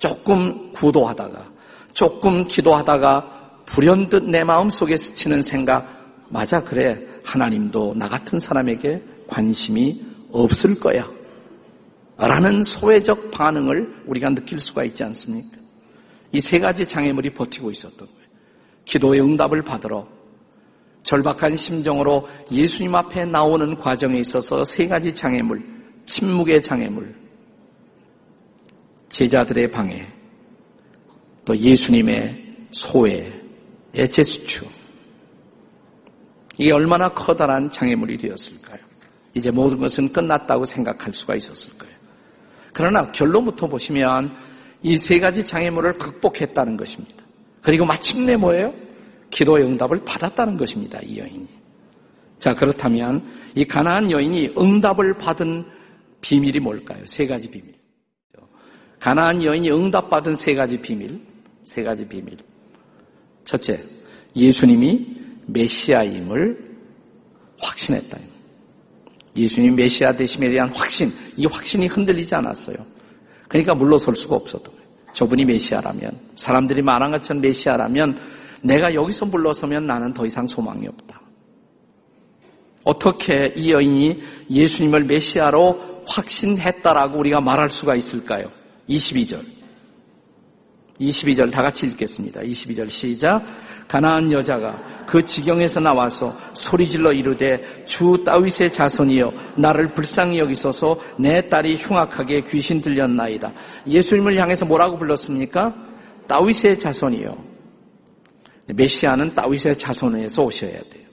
조금 0.00 0.72
구도하다가, 0.72 1.52
조금 1.92 2.44
기도하다가 2.46 3.62
불현듯 3.66 4.24
내 4.24 4.42
마음 4.42 4.68
속에 4.68 4.96
스치는 4.96 5.42
생각, 5.42 6.26
맞아, 6.30 6.60
그래. 6.60 7.06
하나님도 7.22 7.94
나 7.96 8.08
같은 8.08 8.38
사람에게 8.40 9.04
관심이 9.28 10.02
없을 10.32 10.80
거야. 10.80 11.06
라는 12.16 12.62
소외적 12.62 13.30
반응을 13.30 14.04
우리가 14.06 14.30
느낄 14.30 14.58
수가 14.58 14.84
있지 14.84 15.04
않습니까? 15.04 15.58
이 16.32 16.40
세 16.40 16.58
가지 16.58 16.86
장애물이 16.86 17.34
버티고 17.34 17.70
있었던 17.70 17.98
거예요. 17.98 18.30
기도의 18.84 19.20
응답을 19.20 19.62
받으러 19.62 20.06
절박한 21.02 21.56
심정으로 21.56 22.28
예수님 22.52 22.94
앞에 22.94 23.24
나오는 23.24 23.76
과정에 23.76 24.18
있어서 24.18 24.64
세 24.64 24.86
가지 24.86 25.14
장애물, 25.14 25.62
침묵의 26.06 26.62
장애물, 26.62 27.14
제자들의 29.10 29.70
방해, 29.70 30.06
또 31.44 31.56
예수님의 31.56 32.66
소외의 32.70 33.30
제스처, 34.10 34.66
이게 36.58 36.72
얼마나 36.72 37.08
커다란 37.10 37.70
장애물이 37.70 38.18
되었을까요? 38.18 38.78
이제 39.34 39.50
모든 39.50 39.78
것은 39.78 40.12
끝났다고 40.12 40.64
생각할 40.64 41.12
수가 41.12 41.34
있었을 41.36 41.76
거예요. 41.78 41.94
그러나 42.72 43.10
결론부터 43.12 43.68
보시면 43.68 44.34
이 44.82 44.96
세 44.96 45.18
가지 45.18 45.44
장애물을 45.46 45.98
극복했다는 45.98 46.76
것입니다. 46.76 47.24
그리고 47.62 47.84
마침내 47.84 48.36
뭐예요? 48.36 48.72
기도의 49.30 49.64
응답을 49.64 50.04
받았다는 50.04 50.56
것입니다. 50.56 50.98
이 51.02 51.18
여인이. 51.18 51.46
자, 52.38 52.54
그렇다면 52.54 53.24
이 53.54 53.64
가나안 53.64 54.10
여인이 54.10 54.54
응답을 54.58 55.18
받은 55.18 55.66
비밀이 56.22 56.60
뭘까요? 56.60 57.04
세 57.06 57.26
가지 57.26 57.50
비밀. 57.50 57.74
가나안 59.00 59.42
여인이 59.42 59.70
응답받은 59.70 60.34
세 60.34 60.54
가지 60.54 60.78
비밀. 60.78 61.20
세 61.64 61.82
가지 61.82 62.06
비밀. 62.06 62.36
첫째, 63.44 63.82
예수님이 64.36 65.06
메시아임을 65.46 66.70
확신했다. 67.58 68.18
예수님 69.36 69.74
메시아 69.74 70.12
되심에 70.12 70.50
대한 70.50 70.68
확신, 70.74 71.12
이 71.36 71.46
확신이 71.46 71.86
흔들리지 71.86 72.34
않았어요. 72.34 72.76
그러니까 73.48 73.74
물러설 73.74 74.14
수가 74.14 74.36
없었던 74.36 74.74
거예요. 74.74 74.90
저분이 75.14 75.44
메시아라면, 75.46 76.18
사람들이 76.34 76.82
말한 76.82 77.10
것처럼 77.10 77.40
메시아라면 77.40 78.18
내가 78.62 78.94
여기서 78.94 79.26
물러서면 79.26 79.86
나는 79.86 80.12
더 80.12 80.26
이상 80.26 80.46
소망이 80.46 80.86
없다. 80.86 81.20
어떻게 82.84 83.54
이 83.56 83.72
여인이 83.72 84.20
예수님을 84.50 85.04
메시아로 85.04 86.02
확신했다라고 86.06 87.18
우리가 87.18 87.40
말할 87.40 87.70
수가 87.70 87.94
있을까요? 87.94 88.59
22절. 88.90 89.44
22절 91.00 91.50
다 91.50 91.62
같이 91.62 91.86
읽겠습니다. 91.86 92.40
22절 92.40 92.90
시작. 92.90 93.42
가나안 93.88 94.30
여자가 94.30 95.04
그 95.06 95.24
지경에서 95.24 95.80
나와서 95.80 96.32
소리질러 96.52 97.12
이르되 97.12 97.84
주 97.86 98.22
다윗의 98.24 98.72
자손이여 98.72 99.32
나를 99.56 99.94
불쌍히 99.94 100.38
여기소서 100.38 101.00
내 101.18 101.48
딸이 101.48 101.76
흉악하게 101.76 102.42
귀신 102.42 102.80
들렸나이다. 102.80 103.52
예수님을 103.88 104.36
향해서 104.36 104.66
뭐라고 104.66 104.98
불렀습니까? 104.98 105.74
다윗의 106.28 106.78
자손이요. 106.78 107.36
메시아는 108.74 109.34
다윗의 109.34 109.78
자손에서 109.78 110.42
오셔야 110.42 110.70
돼요. 110.70 111.08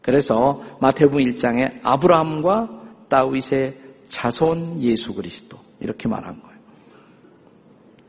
그래서 0.00 0.62
마태복음 0.80 1.18
1장에 1.18 1.80
아브라함과 1.82 2.68
다윗의 3.10 3.74
자손 4.08 4.80
예수 4.80 5.14
그리스도 5.14 5.58
이렇게 5.80 6.08
말한 6.08 6.40
거예요. 6.40 6.47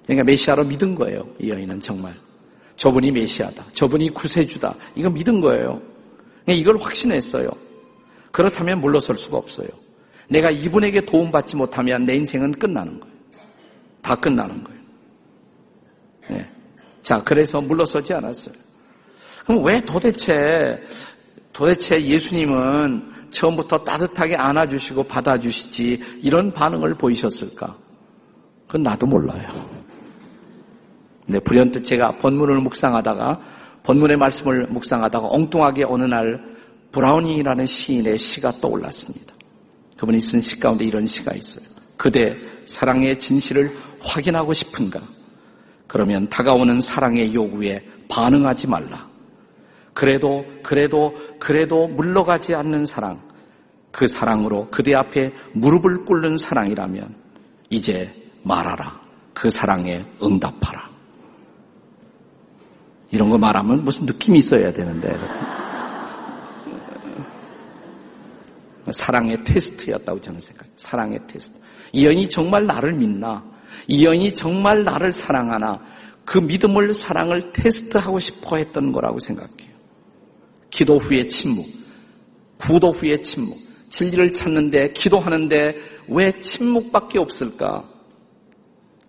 그러니까 0.10 0.24
메시아로 0.24 0.64
믿은 0.64 0.96
거예요. 0.96 1.24
이 1.38 1.52
여인은 1.52 1.82
정말. 1.82 2.16
저분이 2.78 3.12
메시아다. 3.12 3.68
저분이 3.74 4.10
구세주다. 4.10 4.74
이거 4.96 5.08
믿은 5.12 5.40
거예요. 5.40 5.80
이걸 6.48 6.78
확신했어요. 6.78 7.48
그렇다면 8.32 8.82
물러설 8.82 9.18
수가 9.18 9.38
없어요. 9.38 9.68
내가 10.28 10.50
이분에게 10.50 11.06
도움받지 11.06 11.58
못하면 11.58 12.06
내 12.06 12.16
인생은 12.16 12.54
끝나는 12.54 13.00
거예요. 13.00 13.16
다 14.02 14.16
끝나는 14.16 14.64
거예요. 14.64 14.80
네. 16.32 16.50
자, 17.04 17.22
그래서 17.24 17.62
물러서지 17.62 18.12
않았어요. 18.12 18.56
그럼 19.46 19.64
왜 19.64 19.80
도대체, 19.82 20.84
도대체 21.54 22.04
예수님은 22.04 23.30
처음부터 23.30 23.84
따뜻하게 23.84 24.38
안아주시고 24.38 25.04
받아주시지 25.04 26.22
이런 26.24 26.52
반응을 26.52 26.96
보이셨을까? 26.96 27.78
그건 28.66 28.82
나도 28.82 29.06
몰라요. 29.06 29.79
네, 31.30 31.40
불현듯 31.40 31.86
제가 31.86 32.18
본문을 32.22 32.58
묵상하다가 32.58 33.40
본문의 33.84 34.18
말씀을 34.18 34.66
묵상하다가 34.70 35.28
엉뚱하게 35.30 35.86
어느 35.88 36.04
날 36.06 36.50
브라우닝이라는 36.92 37.66
시인의 37.66 38.18
시가 38.18 38.54
떠올랐습니다. 38.54 39.36
그분이 39.98 40.20
쓴 40.22 40.42
시 40.42 40.60
가운데 40.60 40.86
이런 40.86 41.06
시가 41.06 41.36
있어요. 41.36 41.66
그대 41.98 42.36
사랑의 42.66 43.20
진실을 43.20 43.72
확인하고 44.02 44.54
싶은가? 44.54 45.02
그러면 45.88 46.30
다가오는 46.30 46.80
사랑의 46.80 47.34
요구에 47.34 47.86
반응하지 48.10 48.68
말라. 48.68 49.08
그래도, 49.94 50.46
그래도, 50.64 51.14
그래도 51.40 51.88
물러가지 51.88 52.56
않는 52.56 52.86
사랑. 52.86 53.22
그 53.92 54.08
사랑으로 54.08 54.70
그대 54.72 54.96
앞에 54.96 55.32
무릎을 55.54 56.06
꿇는 56.06 56.38
사랑이라면 56.38 57.16
이제 57.70 58.10
말하라. 58.44 59.02
그 59.34 59.50
사랑에 59.50 60.04
응답하라. 60.24 60.89
이런 63.12 63.30
거 63.30 63.38
말하면 63.38 63.84
무슨 63.84 64.06
느낌이 64.06 64.40
있어야 64.40 64.72
되는데. 64.72 65.14
사랑의 68.92 69.44
테스트였다고 69.44 70.22
저는 70.22 70.40
생각해요. 70.40 70.74
사랑의 70.76 71.20
테스트. 71.28 71.58
이 71.94 72.06
여인이 72.06 72.30
정말 72.30 72.66
나를 72.66 72.94
믿나? 72.94 73.44
이 73.88 74.06
여인이 74.06 74.34
정말 74.34 74.84
나를 74.84 75.12
사랑하나? 75.12 75.82
그 76.26 76.38
믿음을, 76.38 76.94
사랑을 76.94 77.54
테스트하고 77.54 78.20
싶어 78.20 78.58
했던 78.58 78.92
거라고 78.92 79.20
생각해요. 79.20 79.70
기도 80.70 80.98
후의 80.98 81.30
침묵, 81.30 81.66
구도 82.60 82.92
후의 82.92 83.24
침묵, 83.24 83.58
진리를 83.90 84.34
찾는데, 84.34 84.92
기도하는데 84.94 85.76
왜 86.08 86.32
침묵밖에 86.42 87.18
없을까? 87.18 87.90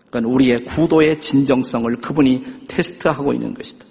그건 0.07 0.25
우리의 0.25 0.65
구도의 0.65 1.21
진정성을 1.21 1.95
그분이 1.97 2.67
테스트하고 2.69 3.33
있는 3.33 3.55
것이다. 3.55 3.90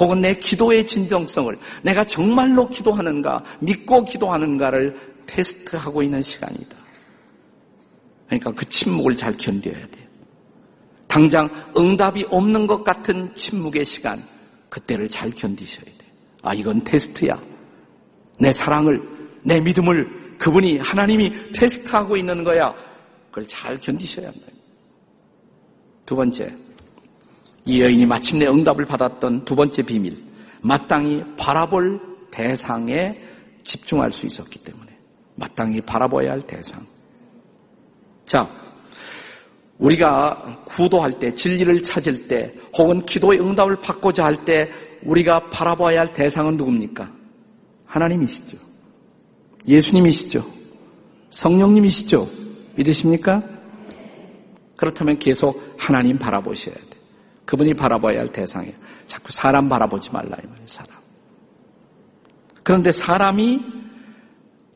혹은 0.00 0.20
내 0.20 0.34
기도의 0.34 0.86
진정성을 0.86 1.54
내가 1.82 2.04
정말로 2.04 2.68
기도하는가, 2.68 3.44
믿고 3.60 4.04
기도하는가를 4.04 5.14
테스트하고 5.26 6.02
있는 6.02 6.22
시간이다. 6.22 6.76
그러니까 8.26 8.50
그 8.52 8.64
침묵을 8.66 9.16
잘 9.16 9.36
견뎌야 9.36 9.86
돼요. 9.86 10.04
당장 11.06 11.48
응답이 11.76 12.26
없는 12.30 12.66
것 12.66 12.82
같은 12.82 13.34
침묵의 13.36 13.84
시간, 13.84 14.20
그때를 14.68 15.08
잘 15.08 15.30
견디셔야 15.30 15.84
돼요. 15.84 16.10
아, 16.42 16.54
이건 16.54 16.82
테스트야. 16.82 17.40
내 18.40 18.50
사랑을, 18.50 19.00
내 19.44 19.60
믿음을 19.60 20.38
그분이, 20.38 20.78
하나님이 20.78 21.52
테스트하고 21.52 22.16
있는 22.16 22.42
거야. 22.42 22.74
그걸 23.30 23.46
잘 23.46 23.80
견디셔야 23.80 24.26
한다. 24.26 24.40
두 26.04 26.16
번째, 26.16 26.54
이 27.66 27.80
여인이 27.80 28.06
마침내 28.06 28.46
응답을 28.46 28.84
받았던 28.84 29.44
두 29.44 29.56
번째 29.56 29.82
비밀. 29.82 30.16
마땅히 30.62 31.22
바라볼 31.36 32.00
대상에 32.30 33.18
집중할 33.64 34.12
수 34.12 34.26
있었기 34.26 34.60
때문에. 34.64 34.92
마땅히 35.36 35.80
바라봐야 35.80 36.30
할 36.30 36.40
대상. 36.42 36.82
자, 38.26 38.48
우리가 39.78 40.64
구도할 40.66 41.18
때, 41.18 41.34
진리를 41.34 41.82
찾을 41.82 42.28
때, 42.28 42.54
혹은 42.78 43.04
기도의 43.04 43.40
응답을 43.40 43.80
받고자 43.80 44.24
할 44.24 44.44
때, 44.44 44.68
우리가 45.04 45.50
바라봐야 45.50 46.00
할 46.00 46.12
대상은 46.14 46.56
누굽니까? 46.56 47.12
하나님이시죠. 47.86 48.58
예수님이시죠. 49.66 50.44
성령님이시죠. 51.30 52.28
믿으십니까? 52.76 53.42
그렇다면 54.76 55.18
계속 55.18 55.60
하나님 55.78 56.18
바라보셔야 56.18 56.74
돼. 56.74 56.93
그분이 57.44 57.74
바라봐야 57.74 58.20
할 58.20 58.28
대상이에요. 58.28 58.74
자꾸 59.06 59.32
사람 59.32 59.68
바라보지 59.68 60.10
말라 60.12 60.36
이 60.42 60.46
말이에요. 60.46 60.66
사람. 60.66 60.98
그런데 62.62 62.92
사람이 62.92 63.60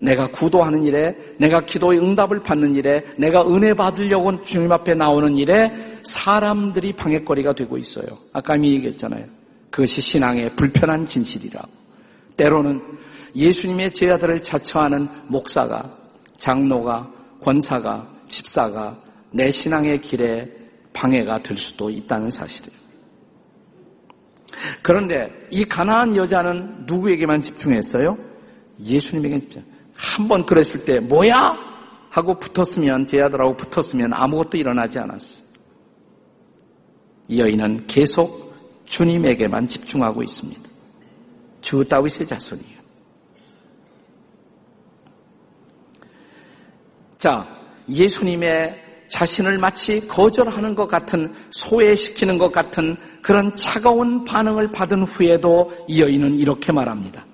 내가 0.00 0.30
구도하는 0.30 0.84
일에, 0.84 1.16
내가 1.38 1.64
기도의 1.64 1.98
응답을 1.98 2.42
받는 2.42 2.74
일에, 2.76 3.04
내가 3.18 3.42
은혜 3.48 3.74
받으려고 3.74 4.42
주님 4.42 4.70
앞에 4.70 4.94
나오는 4.94 5.36
일에 5.36 5.98
사람들이 6.02 6.92
방해거리가 6.92 7.54
되고 7.54 7.76
있어요. 7.76 8.06
아까 8.32 8.56
이미 8.56 8.74
얘기했잖아요. 8.74 9.24
그것이 9.70 10.00
신앙의 10.00 10.54
불편한 10.54 11.06
진실이라고. 11.06 11.68
때로는 12.36 12.80
예수님의 13.34 13.92
제자들을 13.92 14.42
자처하는 14.42 15.08
목사가, 15.28 15.90
장로가, 16.38 17.10
권사가, 17.42 18.08
집사가 18.28 18.96
내 19.32 19.50
신앙의 19.50 20.00
길에 20.00 20.57
방해가 20.92 21.42
될 21.42 21.56
수도 21.56 21.90
있다는 21.90 22.30
사실이에요. 22.30 22.78
그런데 24.82 25.30
이 25.50 25.64
가나안 25.64 26.16
여자는 26.16 26.86
누구에게만 26.86 27.42
집중했어요? 27.42 28.16
예수님에게 28.80 29.40
집중. 29.40 29.64
한번 29.94 30.46
그랬을 30.46 30.84
때 30.84 31.00
뭐야? 31.00 31.68
하고 32.10 32.38
붙었으면 32.38 33.06
제 33.06 33.18
아들하고 33.20 33.56
붙었으면 33.56 34.12
아무것도 34.12 34.56
일어나지 34.56 34.98
않았어요. 34.98 35.46
이 37.28 37.40
여인은 37.40 37.86
계속 37.86 38.48
주님에게만 38.86 39.68
집중하고 39.68 40.22
있습니다. 40.22 40.62
주 41.60 41.84
다윗의 41.84 42.26
자손이에요. 42.26 42.78
자, 47.18 47.46
예수님의 47.88 48.87
자신을 49.08 49.58
마치 49.58 50.06
거절하는 50.06 50.74
것 50.74 50.86
같은 50.86 51.32
소외시키는 51.50 52.38
것 52.38 52.52
같은 52.52 52.96
그런 53.22 53.54
차가운 53.54 54.24
반응을 54.24 54.70
받은 54.70 55.04
후에도 55.04 55.72
이 55.86 56.00
여인은 56.00 56.38
이렇게 56.38 56.72
말합니다. 56.72 57.26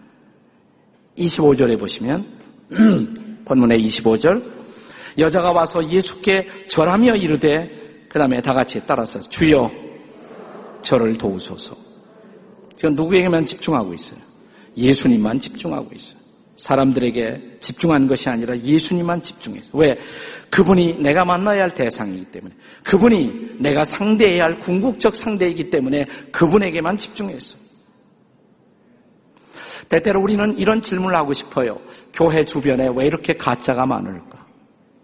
25절에 1.19 1.79
보시면 1.79 2.25
본문의 3.45 3.87
25절 3.87 4.55
여자가 5.19 5.53
와서 5.53 5.89
예수께 5.89 6.49
절하며 6.69 7.15
이르되 7.17 8.07
그 8.09 8.19
다음에 8.19 8.41
다 8.41 8.53
같이 8.53 8.81
따라서 8.87 9.21
주여 9.21 9.71
저를 10.83 11.17
도우소서. 11.19 11.77
그건 12.77 12.95
누구에게만 12.95 13.45
집중하고 13.45 13.95
있어요. 13.95 14.21
예수님만 14.77 15.41
집중하고 15.41 15.89
있어요. 15.95 16.19
사람들에게 16.57 17.59
집중한 17.61 18.07
것이 18.07 18.29
아니라 18.29 18.57
예수님만 18.57 19.23
집중해서. 19.23 19.77
왜? 19.79 19.89
그분이 20.51 21.03
내가 21.03 21.25
만나야 21.25 21.63
할 21.63 21.71
대상이기 21.71 22.31
때문에. 22.31 22.55
그분이 22.85 23.57
내가 23.61 23.85
상대해야 23.85 24.45
할 24.45 24.59
궁극적 24.59 25.15
상대이기 25.15 25.71
때문에 25.71 26.05
그분에게만 26.33 26.99
집중했어. 26.99 27.59
때때로 29.89 30.23
우리는 30.23 30.59
이런 30.59 30.81
질문을 30.83 31.17
하고 31.17 31.33
싶어요. 31.33 31.79
교회 32.13 32.45
주변에 32.45 32.89
왜 32.95 33.07
이렇게 33.07 33.35
가짜가 33.35 33.87
많을까? 33.87 34.47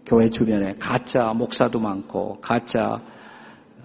교회 0.05 0.29
주변에 0.29 0.75
가짜 0.79 1.33
목사도 1.33 1.79
많고, 1.79 2.41
가짜 2.41 2.99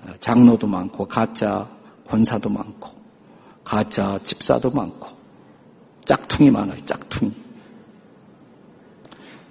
어, 0.02 0.12
장로도 0.20 0.66
많고, 0.66 1.06
가짜 1.06 1.68
권사도 2.06 2.48
많고, 2.48 2.90
가짜 3.64 4.18
집사도 4.24 4.70
많고, 4.70 5.08
짝퉁이 6.04 6.50
많아요, 6.50 6.84
짝퉁이. 6.84 7.45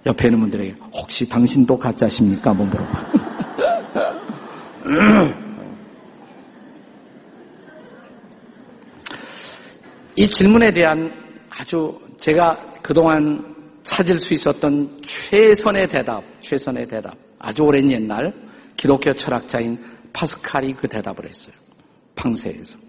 옆에 0.06 0.28
있는 0.28 0.40
분들에게 0.42 0.76
혹시 0.94 1.28
당신도 1.28 1.78
가짜십니까? 1.80 2.52
한번 2.52 2.70
물어봐. 2.70 3.12
이 10.18 10.28
질문에 10.28 10.72
대한 10.72 11.12
아주 11.50 12.00
제가 12.18 12.72
그동안 12.82 13.56
찾을 13.84 14.16
수 14.18 14.34
있었던 14.34 15.02
최선의 15.02 15.88
대답, 15.90 16.24
최선의 16.40 16.88
대답. 16.88 17.18
아주 17.40 17.64
오랜 17.64 17.92
옛날 17.92 18.34
기독교 18.78 19.12
철학자인 19.14 19.78
파스칼이 20.14 20.74
그 20.76 20.88
대답을 20.88 21.28
했어요. 21.28 21.56
팡세에서. 22.16 22.80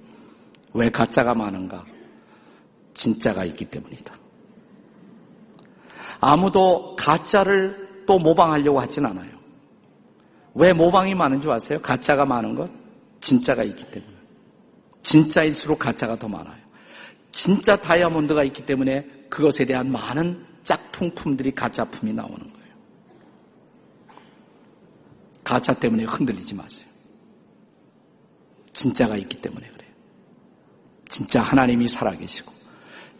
왜 0.74 0.88
가짜가 0.90 1.34
많은가? 1.34 1.84
진짜가 2.94 3.44
있기 3.46 3.64
때문이다. 3.66 4.14
아무도 6.20 6.96
가짜를 6.96 8.04
또 8.06 8.18
모방하려고 8.18 8.80
하진 8.80 9.06
않아요. 9.06 9.36
왜 10.54 10.72
모방이 10.72 11.14
많은 11.14 11.40
줄 11.40 11.52
아세요? 11.52 11.80
가짜가 11.80 12.24
많은 12.24 12.54
것? 12.54 12.70
진짜가 13.20 13.62
있기 13.64 13.90
때문에. 13.90 14.16
진짜일수록 15.02 15.78
가짜가 15.78 16.16
더 16.16 16.28
많아요. 16.28 16.64
진짜 17.32 17.76
다이아몬드가 17.76 18.44
있기 18.44 18.64
때문에 18.64 19.06
그것에 19.28 19.64
대한 19.64 19.92
많은 19.92 20.46
짝퉁품들이 20.64 21.52
가짜품이 21.52 22.12
나오는 22.12 22.38
거예요. 22.38 22.74
가짜 25.44 25.74
때문에 25.74 26.04
흔들리지 26.04 26.54
마세요. 26.54 26.88
진짜가 28.72 29.16
있기 29.16 29.40
때문에 29.40 29.68
그래요. 29.68 29.90
진짜 31.08 31.40
하나님이 31.40 31.88
살아계시고, 31.88 32.52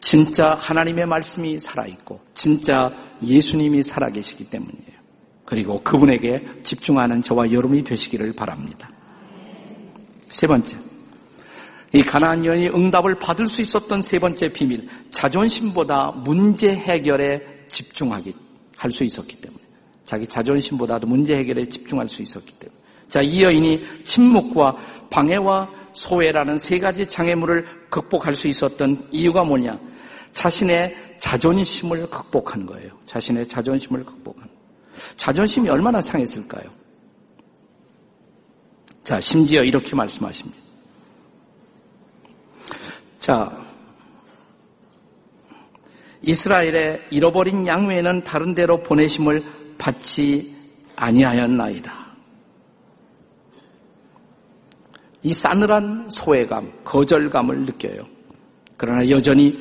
진짜 0.00 0.54
하나님의 0.54 1.06
말씀이 1.06 1.58
살아있고, 1.58 2.20
진짜 2.34 2.90
예수님이 3.22 3.82
살아계시기 3.82 4.50
때문이에요. 4.50 4.96
그리고 5.44 5.82
그분에게 5.82 6.44
집중하는 6.64 7.22
저와 7.22 7.52
여러분이 7.52 7.84
되시기를 7.84 8.34
바랍니다. 8.34 8.90
세 10.28 10.46
번째. 10.46 10.76
이 11.94 12.02
가나안 12.02 12.44
여인이 12.44 12.68
응답을 12.68 13.18
받을 13.18 13.46
수 13.46 13.62
있었던 13.62 14.02
세 14.02 14.18
번째 14.18 14.52
비밀, 14.52 14.88
자존심보다 15.10 16.22
문제 16.24 16.68
해결에 16.74 17.66
집중하기 17.68 18.34
할 18.76 18.90
수 18.90 19.04
있었기 19.04 19.40
때문에 19.40 19.62
자기 20.04 20.26
자존심보다도 20.26 21.06
문제 21.06 21.34
해결에 21.34 21.64
집중할 21.64 22.08
수 22.08 22.22
있었기 22.22 22.52
때문에 22.58 22.78
자, 23.08 23.22
이 23.22 23.42
여인이 23.42 24.04
침묵과 24.04 24.76
방해와 25.10 25.70
소외라는 25.96 26.58
세 26.58 26.78
가지 26.78 27.06
장애물을 27.06 27.88
극복할 27.90 28.34
수 28.34 28.46
있었던 28.48 29.08
이유가 29.10 29.44
뭐냐? 29.44 29.80
자신의 30.34 31.16
자존심을 31.18 32.08
극복한 32.10 32.66
거예요. 32.66 32.90
자신의 33.06 33.48
자존심을 33.48 34.04
극복한. 34.04 34.48
자존심이 35.16 35.68
얼마나 35.70 36.00
상했을까요? 36.00 36.70
자, 39.02 39.20
심지어 39.20 39.62
이렇게 39.62 39.96
말씀하십니다. 39.96 40.58
자, 43.20 43.64
이스라엘의 46.22 47.06
잃어버린 47.10 47.66
양 47.66 47.88
외에는 47.88 48.24
다른 48.24 48.54
데로 48.54 48.82
보내심을 48.82 49.42
받지 49.78 50.54
아니하였나이다. 50.96 52.05
이 55.22 55.32
싸늘한 55.32 56.08
소외감, 56.10 56.72
거절감을 56.84 57.64
느껴요. 57.64 58.04
그러나 58.76 59.08
여전히 59.08 59.58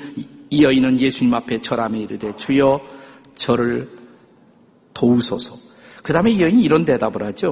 이 0.49 0.63
여인은 0.63 0.99
예수님 0.99 1.33
앞에 1.33 1.59
절함에 1.61 1.99
이르되 1.99 2.35
주여 2.35 2.79
저를 3.35 3.89
도우소서. 4.93 5.57
그 6.03 6.13
다음에 6.13 6.31
이 6.31 6.41
여인이 6.41 6.61
이런 6.61 6.85
대답을 6.85 7.23
하죠. 7.27 7.51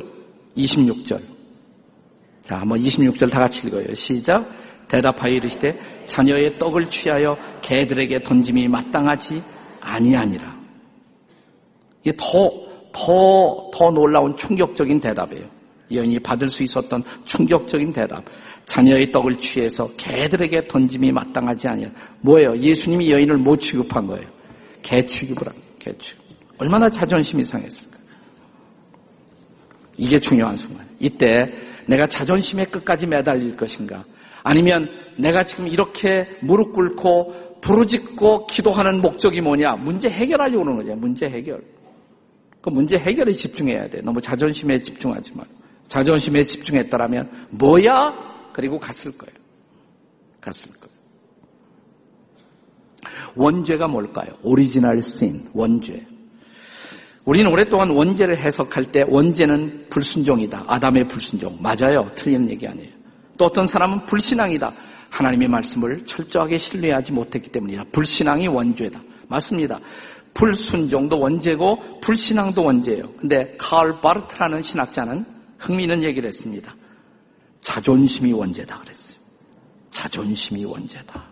26절. 0.55 1.21
자, 2.43 2.57
한번 2.59 2.79
26절 2.79 3.31
다 3.31 3.39
같이 3.39 3.67
읽어요. 3.67 3.93
시작. 3.93 4.47
대답하여 4.87 5.33
이르시되 5.33 5.79
자녀의 6.05 6.59
떡을 6.59 6.89
취하여 6.89 7.37
개들에게 7.61 8.21
던짐이 8.21 8.67
마땅하지 8.67 9.41
아니하니라. 9.79 10.59
이게 12.01 12.15
더, 12.17 12.49
더, 12.91 13.71
더 13.73 13.91
놀라운 13.91 14.35
충격적인 14.35 14.99
대답이에요. 14.99 15.62
여인이 15.95 16.19
받을 16.19 16.49
수 16.49 16.63
있었던 16.63 17.03
충격적인 17.25 17.93
대답. 17.93 18.23
자녀의 18.65 19.12
떡을 19.12 19.38
취해서 19.38 19.89
개들에게 19.95 20.67
던짐이 20.67 21.12
마땅하지 21.12 21.67
아니하. 21.67 21.91
뭐예요? 22.21 22.58
예수님이 22.58 23.12
여인을 23.12 23.38
못 23.38 23.58
취급한 23.58 24.08
거예요. 24.08 24.27
개 24.82 25.06
취급을 25.06 25.47
한, 25.47 25.56
개 25.79 25.95
취급. 25.97 26.23
얼마나 26.58 26.89
자존심이 26.89 27.43
상했을까. 27.43 27.97
이게 29.97 30.19
중요한 30.19 30.58
순간. 30.58 30.88
이때 30.99 31.51
내가 31.88 32.06
자존심의 32.06 32.67
끝까지 32.67 33.08
매달릴 33.08 33.56
것인가? 33.56 34.06
아니면 34.43 34.89
내가 35.17 35.43
지금 35.43 35.67
이렇게 35.67 36.27
무릎 36.41 36.73
꿇고 36.73 37.60
부르짖고 37.62 38.47
기도하는 38.47 39.01
목적이 39.01 39.41
뭐냐? 39.41 39.75
문제 39.75 40.10
해결하려고 40.10 40.65
하는 40.65 40.77
거죠. 40.77 40.95
문제 40.95 41.27
해결. 41.27 41.63
그 42.62 42.69
문제 42.69 42.97
해결에 42.97 43.32
집중해야 43.34 43.89
돼. 43.89 44.01
너무 44.01 44.21
자존심에 44.21 44.82
집중하지 44.82 45.36
말고. 45.36 45.62
자존심에 45.87 46.43
집중했다라면 46.43 47.47
뭐야? 47.51 48.51
그리고 48.53 48.79
갔을 48.79 49.17
거예요. 49.17 49.35
갔을 50.41 50.71
거예요. 50.71 50.93
원죄가 53.35 53.87
뭘까요? 53.87 54.33
오리지널 54.43 55.01
신, 55.01 55.49
원죄. 55.53 56.05
우리는 57.25 57.49
오랫동안 57.51 57.89
원죄를 57.91 58.37
해석할 58.37 58.91
때 58.91 59.03
원죄는 59.07 59.85
불순종이다. 59.89 60.65
아담의 60.67 61.07
불순종. 61.07 61.59
맞아요. 61.61 62.09
틀린 62.15 62.49
얘기 62.49 62.67
아니에요. 62.67 62.89
또 63.37 63.45
어떤 63.45 63.65
사람은 63.65 64.05
불신앙이다. 64.05 64.73
하나님의 65.09 65.47
말씀을 65.47 66.05
철저하게 66.05 66.57
신뢰하지 66.57 67.11
못했기 67.13 67.49
때문이다. 67.49 67.85
불신앙이 67.91 68.47
원죄다. 68.47 69.01
맞습니다. 69.29 69.79
불순종도 70.33 71.19
원죄고 71.19 71.99
불신앙도 72.01 72.63
원죄예요. 72.63 73.13
근데 73.13 73.55
칼 73.57 74.01
바르트라는 74.01 74.61
신학자는 74.61 75.25
흥미있는 75.63 76.04
얘기를 76.04 76.28
했습니다. 76.28 76.76
자존심이 77.62 78.34
원죄다 78.34 78.80
그랬어요. 78.80 79.17
자존심이 79.91 80.65
원죄다. 80.65 81.23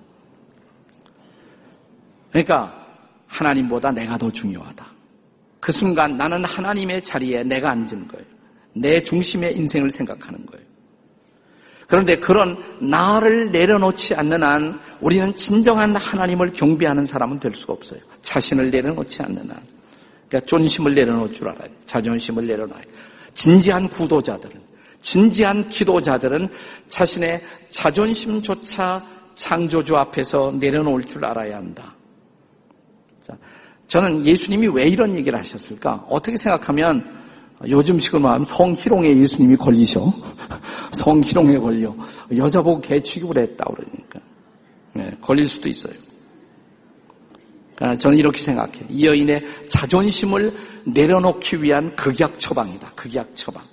그러니까 2.30 2.88
하나님보다 3.28 3.92
내가 3.92 4.18
더 4.18 4.32
중요하다. 4.32 4.86
그 5.60 5.72
순간 5.72 6.18
나는 6.18 6.46
하나님의 6.46 7.04
자리에 7.04 7.44
내가 7.44 7.72
앉은 7.72 8.08
거예요. 8.08 8.26
내 8.74 9.02
중심의 9.02 9.56
인생을 9.58 9.90
생각하는 9.90 10.46
거예요. 10.46 10.66
그런데 11.88 12.16
그런 12.16 12.58
나를 12.80 13.52
내려놓지 13.52 14.16
않는 14.16 14.44
한 14.44 14.80
우리는 15.02 15.36
진정한 15.36 15.94
하나님을 15.94 16.54
경배하는 16.54 17.06
사람은 17.06 17.42
될 17.42 17.54
수가 17.54 17.74
없어요. 17.74 18.00
자신을 18.22 18.72
내려놓지 18.72 19.22
않는 19.24 19.50
한. 19.50 19.62
그러니까 20.30 20.40
존심을 20.46 20.94
내려놓을 20.94 21.34
줄 21.34 21.50
알아요. 21.50 21.70
자존심을 21.86 22.48
내려놔요. 22.48 22.84
진지한 23.34 23.90
구도자들은, 23.90 24.62
진지한 25.02 25.70
기도자들은 25.70 26.50
자신의 26.90 27.42
자존심조차 27.72 29.06
창조주 29.36 29.96
앞에서 29.96 30.54
내려놓을 30.60 31.06
줄 31.06 31.26
알아야 31.26 31.58
한다. 31.58 31.96
저는 33.88 34.26
예수님이 34.26 34.68
왜 34.68 34.86
이런 34.86 35.18
얘기를 35.18 35.38
하셨을까? 35.38 36.06
어떻게 36.10 36.38
생각하면 36.38 37.04
요즘식으로 37.68 38.22
말하면 38.22 38.46
성희롱에 38.46 39.18
예수님이 39.18 39.58
걸리셔. 39.58 40.14
성희롱에 40.94 41.58
걸려. 41.58 41.94
여자 42.38 42.62
보고 42.62 42.80
개 42.80 43.02
취급을 43.02 43.42
했다 43.42 43.66
그러니까. 43.66 44.20
네, 44.94 45.12
걸릴 45.20 45.46
수도 45.46 45.68
있어요. 45.68 45.94
그러나 47.82 47.98
저는 47.98 48.20
이렇게 48.20 48.40
생각해요. 48.40 48.86
이 48.90 49.08
여인의 49.08 49.44
자존심을 49.68 50.54
내려놓기 50.86 51.64
위한 51.64 51.96
극약 51.96 52.38
처방이다. 52.38 52.92
극약 52.96 53.36
처방. 53.36 53.64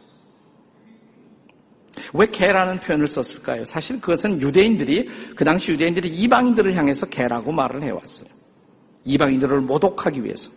왜 2.14 2.26
개라는 2.26 2.80
표현을 2.80 3.06
썼을까요? 3.06 3.66
사실 3.66 4.00
그것은 4.00 4.40
유대인들이 4.40 5.10
그 5.36 5.44
당시 5.44 5.72
유대인들이 5.72 6.08
이방인들을 6.08 6.74
향해서 6.74 7.04
개라고 7.10 7.52
말을 7.52 7.82
해왔어요. 7.82 8.30
이방인들을 9.04 9.60
모독하기 9.60 10.24
위해서. 10.24 10.50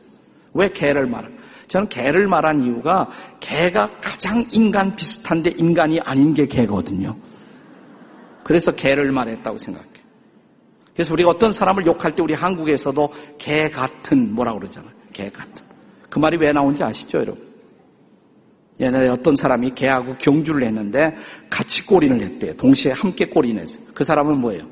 왜 0.53 0.69
개를 0.69 1.07
말할? 1.07 1.37
저는 1.67 1.89
개를 1.89 2.29
말한 2.29 2.61
이유가 2.61 3.09
개가 3.41 3.99
가장 3.99 4.45
인간 4.53 4.95
비슷한데 4.95 5.55
인간이 5.57 5.99
아닌 5.99 6.33
게 6.33 6.45
개거든요. 6.45 7.17
그래서 8.45 8.71
개를 8.71 9.11
말했다고 9.11 9.57
생각해요. 9.57 9.90
그래서 11.01 11.13
우리가 11.13 11.31
어떤 11.31 11.51
사람을 11.51 11.87
욕할 11.87 12.11
때 12.11 12.21
우리 12.21 12.35
한국에서도 12.35 13.11
개 13.39 13.71
같은 13.71 14.35
뭐라고 14.35 14.59
그러잖아요. 14.59 14.91
개 15.11 15.31
같은. 15.31 15.65
그 16.11 16.19
말이 16.19 16.37
왜 16.37 16.51
나온지 16.51 16.83
아시죠, 16.83 17.17
여러분? 17.17 17.43
옛날에 18.79 19.09
어떤 19.09 19.35
사람이 19.35 19.71
개하고 19.71 20.15
경주를 20.19 20.67
했는데 20.67 21.15
같이 21.49 21.87
꼬리를 21.87 22.21
했대요. 22.21 22.55
동시에 22.55 22.91
함께 22.91 23.25
꼬리를 23.25 23.59
했어요. 23.59 23.83
그 23.95 24.03
사람은 24.03 24.39
뭐예요? 24.41 24.67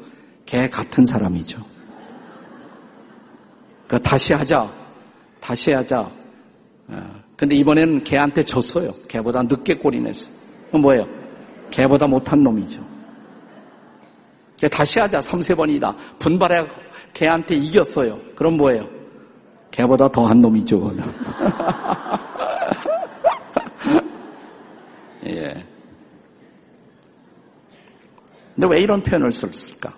개 0.46 0.70
같은 0.70 1.04
사람이죠. 1.04 1.66
그 3.88 4.00
다시 4.00 4.34
하자. 4.34 4.72
다시 5.40 5.72
하자. 5.72 6.12
어, 6.90 7.22
근데 7.38 7.56
이번에는 7.56 8.04
개한테 8.04 8.44
졌어요. 8.44 8.92
개보다 9.08 9.42
늦게 9.42 9.78
꼬리 9.78 10.00
냈어요. 10.00 10.32
뭐예요? 10.80 11.08
개보다 11.72 12.06
못한 12.06 12.44
놈이죠. 12.44 12.86
다시 14.68 15.00
하자. 15.00 15.22
3, 15.22 15.42
세 15.42 15.54
번이다. 15.54 15.96
분발해 16.20 16.68
개한테 17.14 17.56
이겼어요. 17.56 18.20
그럼 18.36 18.58
뭐예요? 18.58 18.88
개보다 19.72 20.08
더한 20.10 20.42
놈이죠. 20.42 20.92
예. 25.28 25.54
근데 28.56 28.68
왜 28.70 28.82
이런 28.82 29.02
표현을 29.02 29.32
썼을까? 29.32 29.94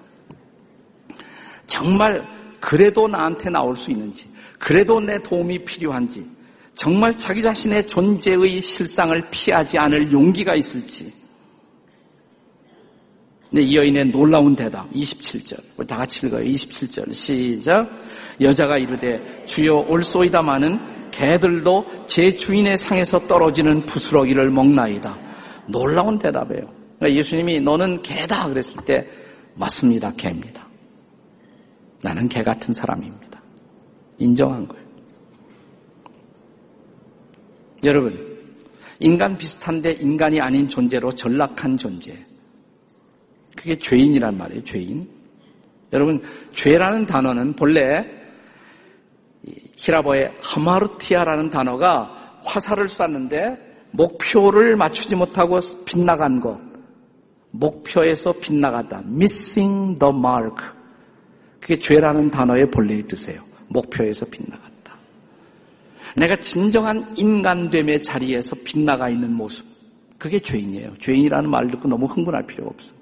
정말 1.66 2.24
그래도 2.60 3.08
나한테 3.08 3.50
나올 3.50 3.76
수 3.76 3.90
있는지, 3.92 4.30
그래도 4.60 5.00
내 5.00 5.18
도움이 5.24 5.66
필요한지, 5.66 6.30
정말 6.76 7.18
자기 7.18 7.42
자신의 7.42 7.88
존재의 7.88 8.62
실상을 8.62 9.20
피하지 9.32 9.78
않을 9.80 10.12
용기가 10.12 10.54
있을지. 10.54 11.21
근데 13.52 13.64
이 13.64 13.76
여인의 13.76 14.12
놀라운 14.12 14.56
대답, 14.56 14.90
27절. 14.94 15.62
우리 15.78 15.86
다 15.86 15.98
같이 15.98 16.26
읽어요. 16.26 16.46
27절. 16.46 17.14
시작. 17.14 17.90
여자가 18.40 18.78
이르되, 18.78 19.44
주여 19.46 19.88
올소이다마는 19.90 21.12
개들도 21.12 22.08
제 22.08 22.34
주인의 22.34 22.78
상에서 22.78 23.20
떨어지는 23.20 23.86
부스러기를 23.86 24.50
먹나이다. 24.52 25.20
놀라운 25.68 26.18
대답이에요. 26.18 26.64
그러니까 26.98 27.18
예수님이 27.18 27.60
너는 27.60 28.02
개다 28.02 28.48
그랬을 28.48 28.86
때, 28.86 29.06
맞습니다. 29.56 30.14
개입니다. 30.14 30.66
나는 32.02 32.30
개 32.30 32.44
같은 32.44 32.74
사람입니다. 32.74 33.44
인정한 34.18 34.66
거예요. 34.66 34.86
여러분, 37.84 38.40
인간 39.02 39.36
비슷한데 39.36 39.98
인간이 40.00 40.40
아닌 40.40 40.70
존재로 40.70 41.12
전락한 41.12 41.76
존재. 41.76 42.31
그게 43.62 43.78
죄인이란 43.78 44.38
말이에요, 44.38 44.64
죄인. 44.64 45.08
여러분, 45.94 46.22
죄라는 46.52 47.06
단어는 47.06 47.54
본래 47.54 48.06
히라버의 49.76 50.32
하마르티아라는 50.42 51.50
단어가 51.50 52.40
화살을 52.44 52.90
쐈는데 52.90 53.58
목표를 53.92 54.78
맞추지 54.78 55.16
못하고 55.16 55.60
빗나간 55.86 56.40
것. 56.40 56.60
목표에서 57.52 58.32
빗나갔다. 58.32 59.04
missing 59.06 60.00
the 60.00 60.16
mark. 60.16 60.56
그게 61.60 61.78
죄라는 61.78 62.32
단어의 62.32 62.72
본래의 62.72 63.04
뜻이에요. 63.04 63.42
목표에서 63.68 64.26
빗나갔다. 64.26 64.98
내가 66.18 66.36
진정한 66.38 67.14
인간됨의 67.16 68.02
자리에서 68.02 68.56
빗나가 68.64 69.10
있는 69.10 69.36
모습. 69.36 69.66
그게 70.18 70.40
죄인이에요. 70.40 70.94
죄인이라는 70.98 71.50
말을 71.50 71.72
듣고 71.72 71.88
너무 71.90 72.06
흥분할 72.06 72.48
필요가 72.48 72.72
없어. 72.72 73.01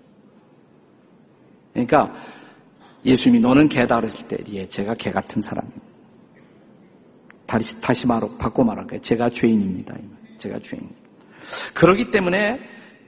그러니까 1.86 2.14
예수님이 3.06 3.42
너는 3.42 3.70
개다 3.70 3.96
그랬을 3.98 4.28
때, 4.28 4.38
예, 4.52 4.68
제가 4.68 4.94
개 4.96 5.12
같은 5.12 5.42
사람입니다. 5.42 5.82
다시, 7.46 7.82
다시 7.82 8.08
말, 8.08 8.22
바꿔 8.38 8.64
말할까요? 8.64 9.02
제가 9.02 9.30
죄인입니다. 9.30 9.96
제가 10.38 10.60
죄인입니다. 10.60 11.00
그러기 11.74 12.12
때문에, 12.12 12.60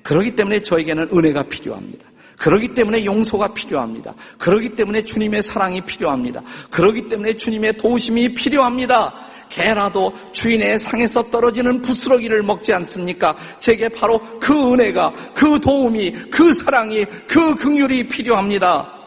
그러기 0.03 0.35
때문에 0.35 0.59
저에게는 0.59 1.09
은혜가 1.13 1.43
필요합니다. 1.43 2.07
그러기 2.37 2.73
때문에 2.73 3.05
용서가 3.05 3.53
필요합니다. 3.53 4.15
그러기 4.39 4.73
때문에 4.75 5.03
주님의 5.03 5.43
사랑이 5.43 5.81
필요합니다. 5.81 6.41
그러기 6.71 7.07
때문에 7.07 7.35
주님의 7.35 7.77
도우심이 7.77 8.33
필요합니다. 8.33 9.13
개라도 9.51 10.13
주인의 10.31 10.79
상에서 10.79 11.23
떨어지는 11.29 11.81
부스러기를 11.81 12.41
먹지 12.41 12.73
않습니까? 12.73 13.35
제게 13.59 13.89
바로 13.89 14.19
그 14.39 14.73
은혜가, 14.73 15.33
그 15.35 15.59
도움이, 15.59 16.29
그 16.31 16.53
사랑이, 16.53 17.05
그 17.27 17.55
긍휼이 17.55 18.07
필요합니다. 18.07 18.97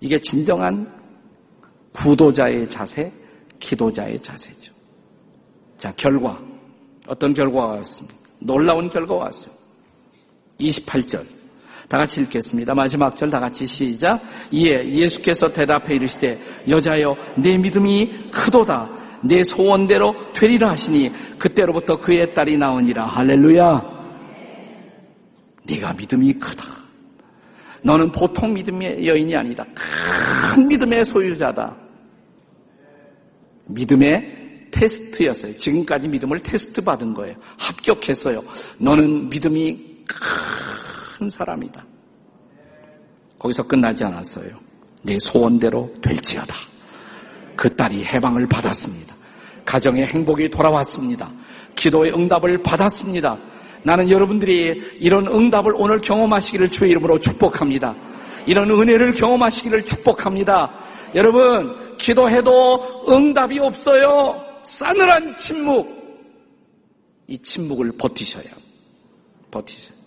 이게 0.00 0.18
진정한 0.20 0.90
구도자의 1.92 2.68
자세, 2.68 3.12
기도자의 3.58 4.20
자세죠. 4.20 4.72
자, 5.76 5.92
결과. 5.96 6.40
어떤 7.08 7.34
결과가 7.34 7.66
왔습니까? 7.78 8.16
놀라운 8.40 8.88
결과가 8.88 9.24
왔어요. 9.24 9.54
28절. 10.60 11.37
다 11.88 11.96
같이 11.98 12.20
읽겠습니다. 12.20 12.74
마지막 12.74 13.16
절 13.16 13.30
다 13.30 13.40
같이 13.40 13.66
시작. 13.66 14.20
이에 14.50 14.88
예수께서 14.92 15.48
대답해 15.48 15.94
이르시되 15.94 16.38
여자여 16.68 17.16
내 17.38 17.56
믿음이 17.56 18.30
크도다. 18.30 18.90
내 19.24 19.42
소원대로 19.42 20.14
되리라 20.32 20.70
하시니 20.70 21.10
그때로부터 21.38 21.96
그의 21.96 22.34
딸이 22.34 22.56
나오니라. 22.58 23.06
할렐루야. 23.06 23.98
네가 25.64 25.94
믿음이 25.94 26.34
크다. 26.34 26.64
너는 27.82 28.12
보통 28.12 28.54
믿음의 28.54 29.06
여인이 29.06 29.34
아니다. 29.36 29.64
큰 29.74 30.68
믿음의 30.68 31.04
소유자다. 31.04 31.76
믿음의 33.66 34.68
테스트였어요. 34.70 35.56
지금까지 35.56 36.08
믿음을 36.08 36.38
테스트 36.40 36.82
받은 36.82 37.14
거예요. 37.14 37.36
합격했어요. 37.58 38.42
너는 38.78 39.28
믿음이 39.30 40.04
큰 40.06 40.97
사람이다. 41.28 41.84
거기서 43.38 43.66
끝나지 43.66 44.04
않았어요. 44.04 44.50
내 45.02 45.18
소원대로 45.18 45.92
될지어다. 46.02 46.54
그 47.56 47.74
딸이 47.74 48.04
해방을 48.04 48.48
받았습니다. 48.48 49.14
가정의 49.64 50.06
행복이 50.06 50.48
돌아왔습니다. 50.50 51.30
기도의 51.76 52.12
응답을 52.14 52.62
받았습니다. 52.62 53.38
나는 53.84 54.10
여러분들이 54.10 54.98
이런 55.00 55.26
응답을 55.26 55.72
오늘 55.74 56.00
경험하시기를 56.00 56.68
주의 56.70 56.90
이름으로 56.90 57.20
축복합니다. 57.20 57.94
이런 58.46 58.70
은혜를 58.70 59.12
경험하시기를 59.14 59.84
축복합니다. 59.84 60.72
여러분, 61.14 61.96
기도해도 61.98 63.04
응답이 63.08 63.58
없어요. 63.60 64.44
싸늘한 64.64 65.36
침묵. 65.36 65.98
이 67.26 67.38
침묵을 67.42 67.92
버티셔야. 67.98 68.46
버티셔야. 69.50 69.97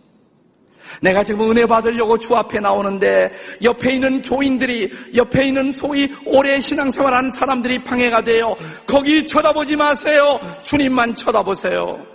내가 1.01 1.23
지금 1.23 1.49
은혜 1.49 1.65
받으려고 1.65 2.17
주 2.17 2.35
앞에 2.35 2.59
나오는데 2.59 3.31
옆에 3.63 3.93
있는 3.93 4.21
교인들이 4.21 4.91
옆에 5.15 5.47
있는 5.47 5.71
소위 5.71 6.09
오래 6.25 6.59
신앙생활한 6.59 7.31
사람들이 7.31 7.83
방해가 7.83 8.23
돼요. 8.23 8.55
거기 8.85 9.25
쳐다보지 9.25 9.75
마세요. 9.75 10.39
주님만 10.63 11.15
쳐다보세요. 11.15 12.05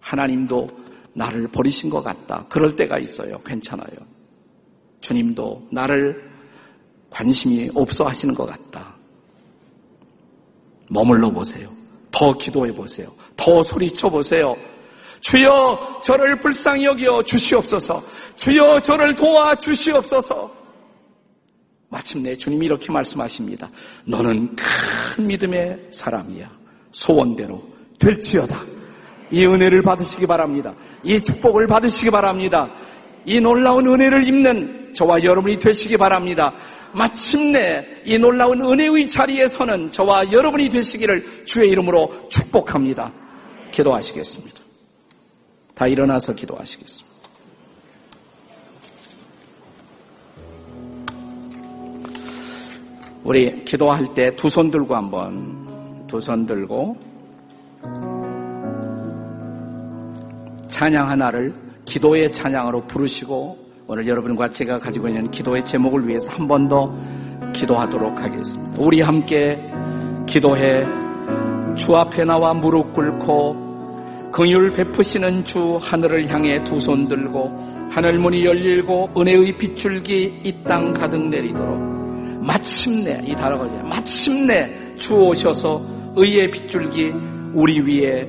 하나님도 0.00 0.68
나를 1.14 1.48
버리신 1.48 1.90
것 1.90 2.02
같다. 2.02 2.46
그럴 2.48 2.76
때가 2.76 2.98
있어요. 2.98 3.38
괜찮아요. 3.44 3.86
주님도 5.00 5.68
나를 5.70 6.30
관심이 7.10 7.70
없어 7.74 8.04
하시는 8.04 8.34
것 8.34 8.46
같다. 8.46 8.96
머물러 10.90 11.30
보세요. 11.30 11.68
더 12.10 12.36
기도해 12.36 12.72
보세요. 12.72 13.08
더 13.36 13.62
소리쳐 13.62 14.08
보세요. 14.10 14.56
주여 15.24 16.00
저를 16.04 16.36
불쌍히 16.36 16.84
여겨 16.84 17.22
주시옵소서. 17.22 18.02
주여 18.36 18.80
저를 18.80 19.14
도와 19.14 19.54
주시옵소서. 19.54 20.54
마침내 21.88 22.36
주님이 22.36 22.66
이렇게 22.66 22.92
말씀하십니다. 22.92 23.70
너는 24.04 24.54
큰 24.54 25.26
믿음의 25.26 25.88
사람이야. 25.92 26.50
소원대로 26.90 27.62
될지어다. 27.98 28.54
이 29.30 29.46
은혜를 29.46 29.82
받으시기 29.82 30.26
바랍니다. 30.26 30.74
이 31.02 31.18
축복을 31.18 31.68
받으시기 31.68 32.10
바랍니다. 32.10 32.68
이 33.24 33.40
놀라운 33.40 33.86
은혜를 33.86 34.28
입는 34.28 34.92
저와 34.92 35.24
여러분이 35.24 35.58
되시기 35.58 35.96
바랍니다. 35.96 36.52
마침내 36.92 38.02
이 38.04 38.18
놀라운 38.18 38.60
은혜의 38.60 39.08
자리에 39.08 39.48
서는 39.48 39.90
저와 39.90 40.30
여러분이 40.30 40.68
되시기를 40.68 41.46
주의 41.46 41.70
이름으로 41.70 42.28
축복합니다. 42.28 43.10
기도하시겠습니다. 43.72 44.63
다 45.74 45.86
일어나서 45.86 46.34
기도하시겠습니다. 46.34 47.14
우리 53.24 53.64
기도할 53.64 54.14
때 54.14 54.30
두 54.36 54.48
손 54.48 54.70
들고 54.70 54.94
한번 54.94 56.06
두 56.06 56.18
손 56.20 56.46
들고 56.46 56.96
찬양 60.68 61.08
하나를 61.08 61.54
기도의 61.84 62.32
찬양으로 62.32 62.82
부르시고 62.86 63.58
오늘 63.86 64.06
여러분과 64.08 64.48
제가 64.50 64.78
가지고 64.78 65.08
있는 65.08 65.30
기도의 65.30 65.64
제목을 65.64 66.06
위해서 66.08 66.32
한 66.32 66.46
번 66.48 66.68
더 66.68 66.92
기도하도록 67.52 68.20
하겠습니다. 68.20 68.76
우리 68.82 69.00
함께 69.00 69.58
기도해 70.26 70.84
주 71.76 71.94
앞에 71.94 72.24
나와 72.24 72.52
무릎 72.54 72.92
꿇고 72.94 73.63
긍휼 74.34 74.72
베푸시는 74.74 75.44
주 75.44 75.78
하늘을 75.80 76.28
향해 76.28 76.62
두 76.64 76.76
손 76.80 77.06
들고 77.06 77.56
하늘 77.92 78.18
문이 78.18 78.44
열리고 78.44 79.10
은혜의 79.16 79.56
빗줄기 79.56 80.40
이 80.44 80.64
땅 80.64 80.92
가득 80.92 81.28
내리도록 81.28 81.78
마침내 82.44 83.22
이 83.24 83.32
단어가 83.34 83.64
마침내 83.84 84.96
주 84.96 85.14
오셔서 85.14 85.80
의의 86.16 86.50
빗줄기 86.50 87.12
우리 87.54 87.80
위에 87.80 88.28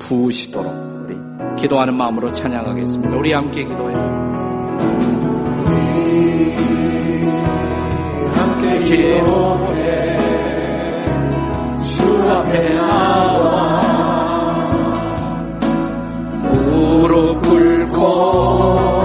부으시도록 0.00 0.72
우리 1.04 1.14
기도하는 1.60 1.96
마음으로 1.96 2.32
찬양하겠습니다. 2.32 3.16
우리 3.16 3.32
함께 3.32 3.62
기도해요. 3.62 4.24
함께 8.34 8.78
기도해 8.80 10.18
주 11.84 12.02
앞에 12.28 12.74
나와 12.74 13.73
꿇 18.04 19.03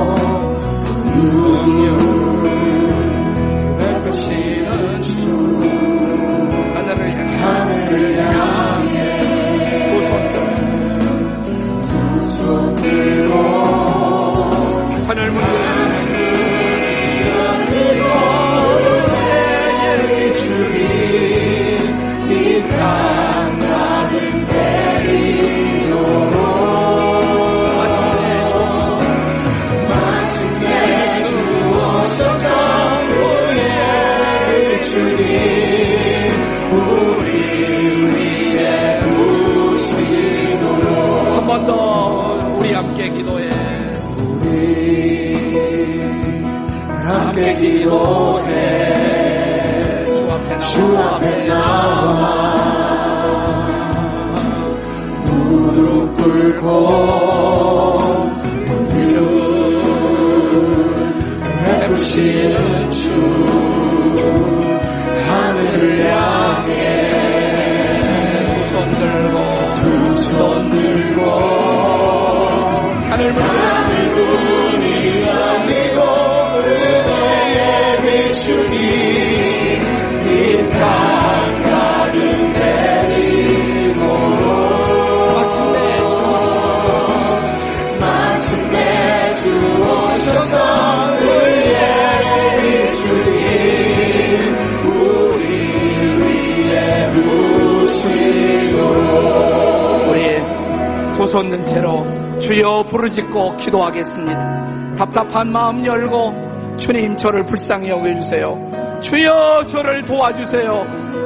든 101.31 101.63
채로 101.67 102.39
주여 102.39 102.85
부르짖고 102.89 103.57
기도하겠습니다. 103.57 104.95
답답한 104.97 105.51
마음 105.51 105.85
열고 105.85 106.75
주님 106.77 107.17
저를 107.17 107.43
불쌍히 107.45 107.89
여겨주세요. 107.89 108.99
주여 109.01 109.61
저를 109.67 110.03
도와주세요. 110.05 110.71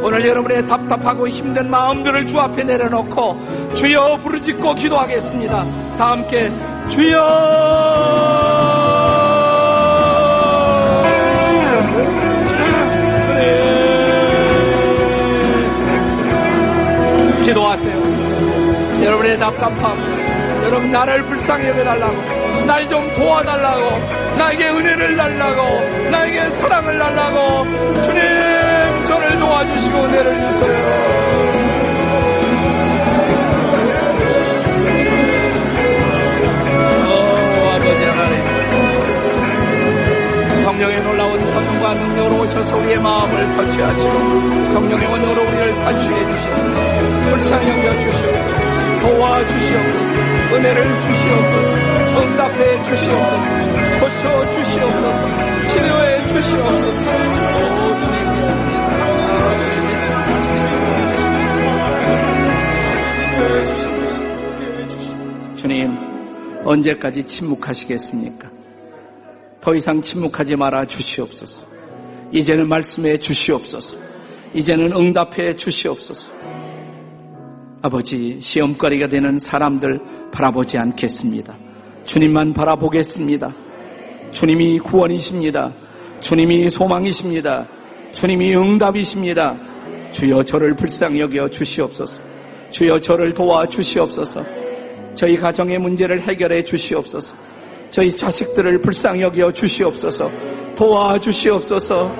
오늘 0.03 0.27
여러분의 0.27 0.65
답답하고 0.67 1.29
힘든 1.29 1.69
마음들을 1.69 2.25
주 2.25 2.37
앞에 2.37 2.65
내려놓고 2.65 3.73
주여 3.75 4.19
부르짖고 4.21 4.75
기도하겠습니다. 4.75 5.95
다 5.97 6.11
함께 6.11 6.51
주여 6.89 7.53
기도하세요. 17.45 18.32
여러분의 19.03 19.37
답답함, 19.37 19.97
여러분 20.63 20.91
나를 20.91 21.23
불쌍히 21.25 21.67
여겨달라고, 21.67 22.65
날 22.65 22.87
좀 22.87 23.13
도와달라고, 23.13 23.97
나에게 24.37 24.69
은혜를 24.69 25.17
달라고, 25.17 26.09
나에게 26.09 26.49
사랑을 26.51 26.97
달라고, 26.97 27.63
주님 28.01 29.03
저를 29.05 29.39
도와주시고 29.39 29.97
은혜를 29.97 30.51
주세요. 30.53 31.83
성령의 40.63 41.03
놀라운 41.03 41.39
권능과 41.53 41.93
능력으로 41.93 42.41
오셔서 42.41 42.77
우리의 42.77 42.97
마음을 42.99 43.51
터치하시고 43.55 44.65
성령의 44.67 45.07
원으로 45.07 45.41
우리를 45.41 45.73
탈취해 45.75 46.29
주시옵소서 46.29 47.29
불쌍히 47.29 47.69
여겨 47.69 47.97
주시옵소서 47.99 48.92
도와주시옵소서 49.03 50.13
은혜를 50.55 51.01
주시옵소서 51.01 51.71
응답해 52.21 52.81
주시옵소서 52.83 53.47
고쳐 53.99 54.21
주시옵소서 54.51 55.21
치료해 55.67 56.27
주시옵소서 56.27 57.05
오 57.13 57.95
주님 58.01 58.23
주님 65.55 65.95
언제까지 66.65 67.23
침묵하시겠습니까? 67.23 68.49
더 69.61 69.73
이상 69.75 70.01
침묵하지 70.01 70.57
말아 70.57 70.85
주시옵소서. 70.85 71.63
이제는 72.33 72.67
말씀해 72.67 73.17
주시옵소서. 73.17 73.97
이제는 74.53 74.91
응답해 74.91 75.55
주시옵소서. 75.55 76.42
아버지, 77.85 78.39
시험거리가 78.39 79.07
되는 79.07 79.37
사람들 79.37 79.99
바라보지 80.31 80.77
않겠습니다. 80.77 81.53
주님만 82.05 82.53
바라보겠습니다. 82.53 83.53
주님이 84.31 84.79
구원이십니다. 84.79 85.73
주님이 86.21 86.69
소망이십니다. 86.69 87.67
주님이 88.13 88.55
응답이십니다. 88.55 89.57
주여 90.13 90.43
저를 90.43 90.77
불쌍히 90.77 91.19
여겨 91.19 91.49
주시옵소서. 91.49 92.21
주여 92.69 92.99
저를 92.99 93.33
도와 93.33 93.67
주시옵소서. 93.67 94.45
저희 95.13 95.35
가정의 95.35 95.77
문제를 95.77 96.21
해결해 96.21 96.63
주시옵소서. 96.63 97.35
저희 97.89 98.09
자식들을 98.09 98.79
불쌍히 98.79 99.23
여겨 99.23 99.51
주시옵소서. 99.51 100.31
도와 100.77 101.19
주시옵소서. 101.19 102.15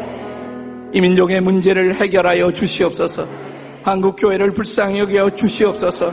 이 0.93 0.99
민족의 0.99 1.39
문제를 1.39 2.01
해결하여 2.01 2.51
주시옵소서. 2.51 3.53
한국 3.84 4.16
교회를 4.16 4.54
불쌍히 4.54 5.00
여겨 5.00 5.32
주시옵소서. 5.32 6.12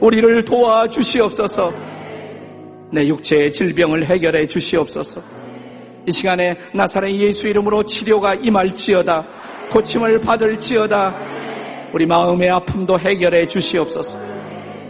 우리를 0.00 0.44
도와 0.44 0.88
주시옵소서. 0.88 1.72
내 2.92 3.06
육체의 3.06 3.52
질병을 3.52 4.06
해결해 4.06 4.46
주시옵소서. 4.46 5.20
이 6.06 6.12
시간에 6.12 6.56
나사렛 6.72 7.14
예수 7.16 7.48
이름으로 7.48 7.82
치료가 7.84 8.34
임할지어다. 8.34 9.26
고침을 9.70 10.20
받을지어다. 10.20 11.14
우리 11.92 12.06
마음의 12.06 12.50
아픔도 12.50 12.98
해결해 12.98 13.46
주시옵소서. 13.46 14.18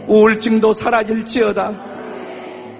우울증도 0.07 0.73
사라질지어다. 0.73 1.95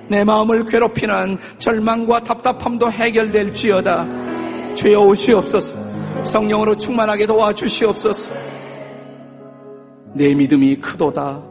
내 0.10 0.24
마음을 0.24 0.66
괴롭히는 0.66 1.40
절망과 1.58 2.22
답답함도 2.22 2.92
해결될지어다. 2.92 4.76
주여 4.76 5.00
오시옵소서. 5.00 6.24
성령으로 6.24 6.76
충만하게 6.76 7.26
도와주시옵소서. 7.26 8.32
내 10.16 10.34
믿음이 10.34 10.78
크도다. 10.78 11.44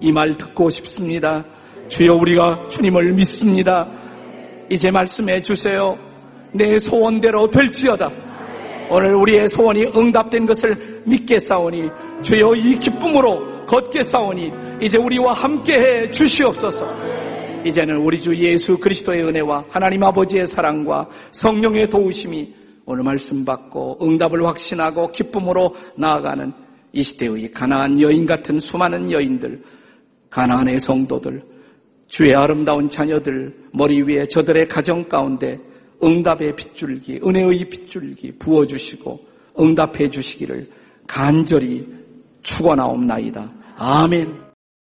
이 0.00 0.12
말 0.12 0.36
듣고 0.36 0.70
싶습니다. 0.70 1.44
주여 1.88 2.14
우리가 2.14 2.68
주님을 2.70 3.12
믿습니다. 3.12 3.88
이제 4.70 4.90
말씀해 4.90 5.42
주세요. 5.42 5.96
내 6.52 6.78
소원대로 6.78 7.50
될지어다. 7.50 8.10
오늘 8.90 9.14
우리의 9.14 9.48
소원이 9.48 9.92
응답된 9.96 10.46
것을 10.46 11.02
믿게 11.06 11.38
싸우니 11.38 11.88
주여 12.22 12.54
이 12.56 12.78
기쁨으로 12.78 13.66
걷게 13.66 14.02
싸우니 14.02 14.52
이제 14.82 14.98
우리와 14.98 15.32
함께 15.32 15.78
해 15.78 16.10
주시옵소서. 16.10 16.84
이제는 17.64 17.98
우리 17.98 18.20
주 18.20 18.34
예수 18.36 18.78
그리스도의 18.78 19.22
은혜와 19.22 19.66
하나님 19.70 20.02
아버지의 20.02 20.46
사랑과 20.46 21.08
성령의 21.30 21.90
도우심이 21.90 22.54
오늘 22.86 23.04
말씀 23.04 23.44
받고 23.44 23.98
응답을 24.02 24.44
확신하고 24.44 25.12
기쁨으로 25.12 25.76
나아가는 25.96 26.52
이 26.92 27.02
시대의 27.02 27.52
가나안 27.52 28.00
여인 28.00 28.26
같은 28.26 28.60
수많은 28.60 29.10
여인들, 29.10 29.62
가나안의 30.30 30.78
성도들, 30.78 31.42
주의 32.06 32.34
아름다운 32.34 32.90
자녀들 32.90 33.54
머리 33.72 34.02
위에 34.02 34.26
저들의 34.26 34.68
가정 34.68 35.04
가운데 35.04 35.58
응답의 36.02 36.56
빗줄기, 36.56 37.20
은혜의 37.24 37.68
빗줄기 37.70 38.32
부어주시고 38.38 39.20
응답해 39.58 40.10
주시기를 40.10 40.68
간절히 41.06 41.86
축원하옵나이다. 42.42 43.52
아멘. 43.76 44.51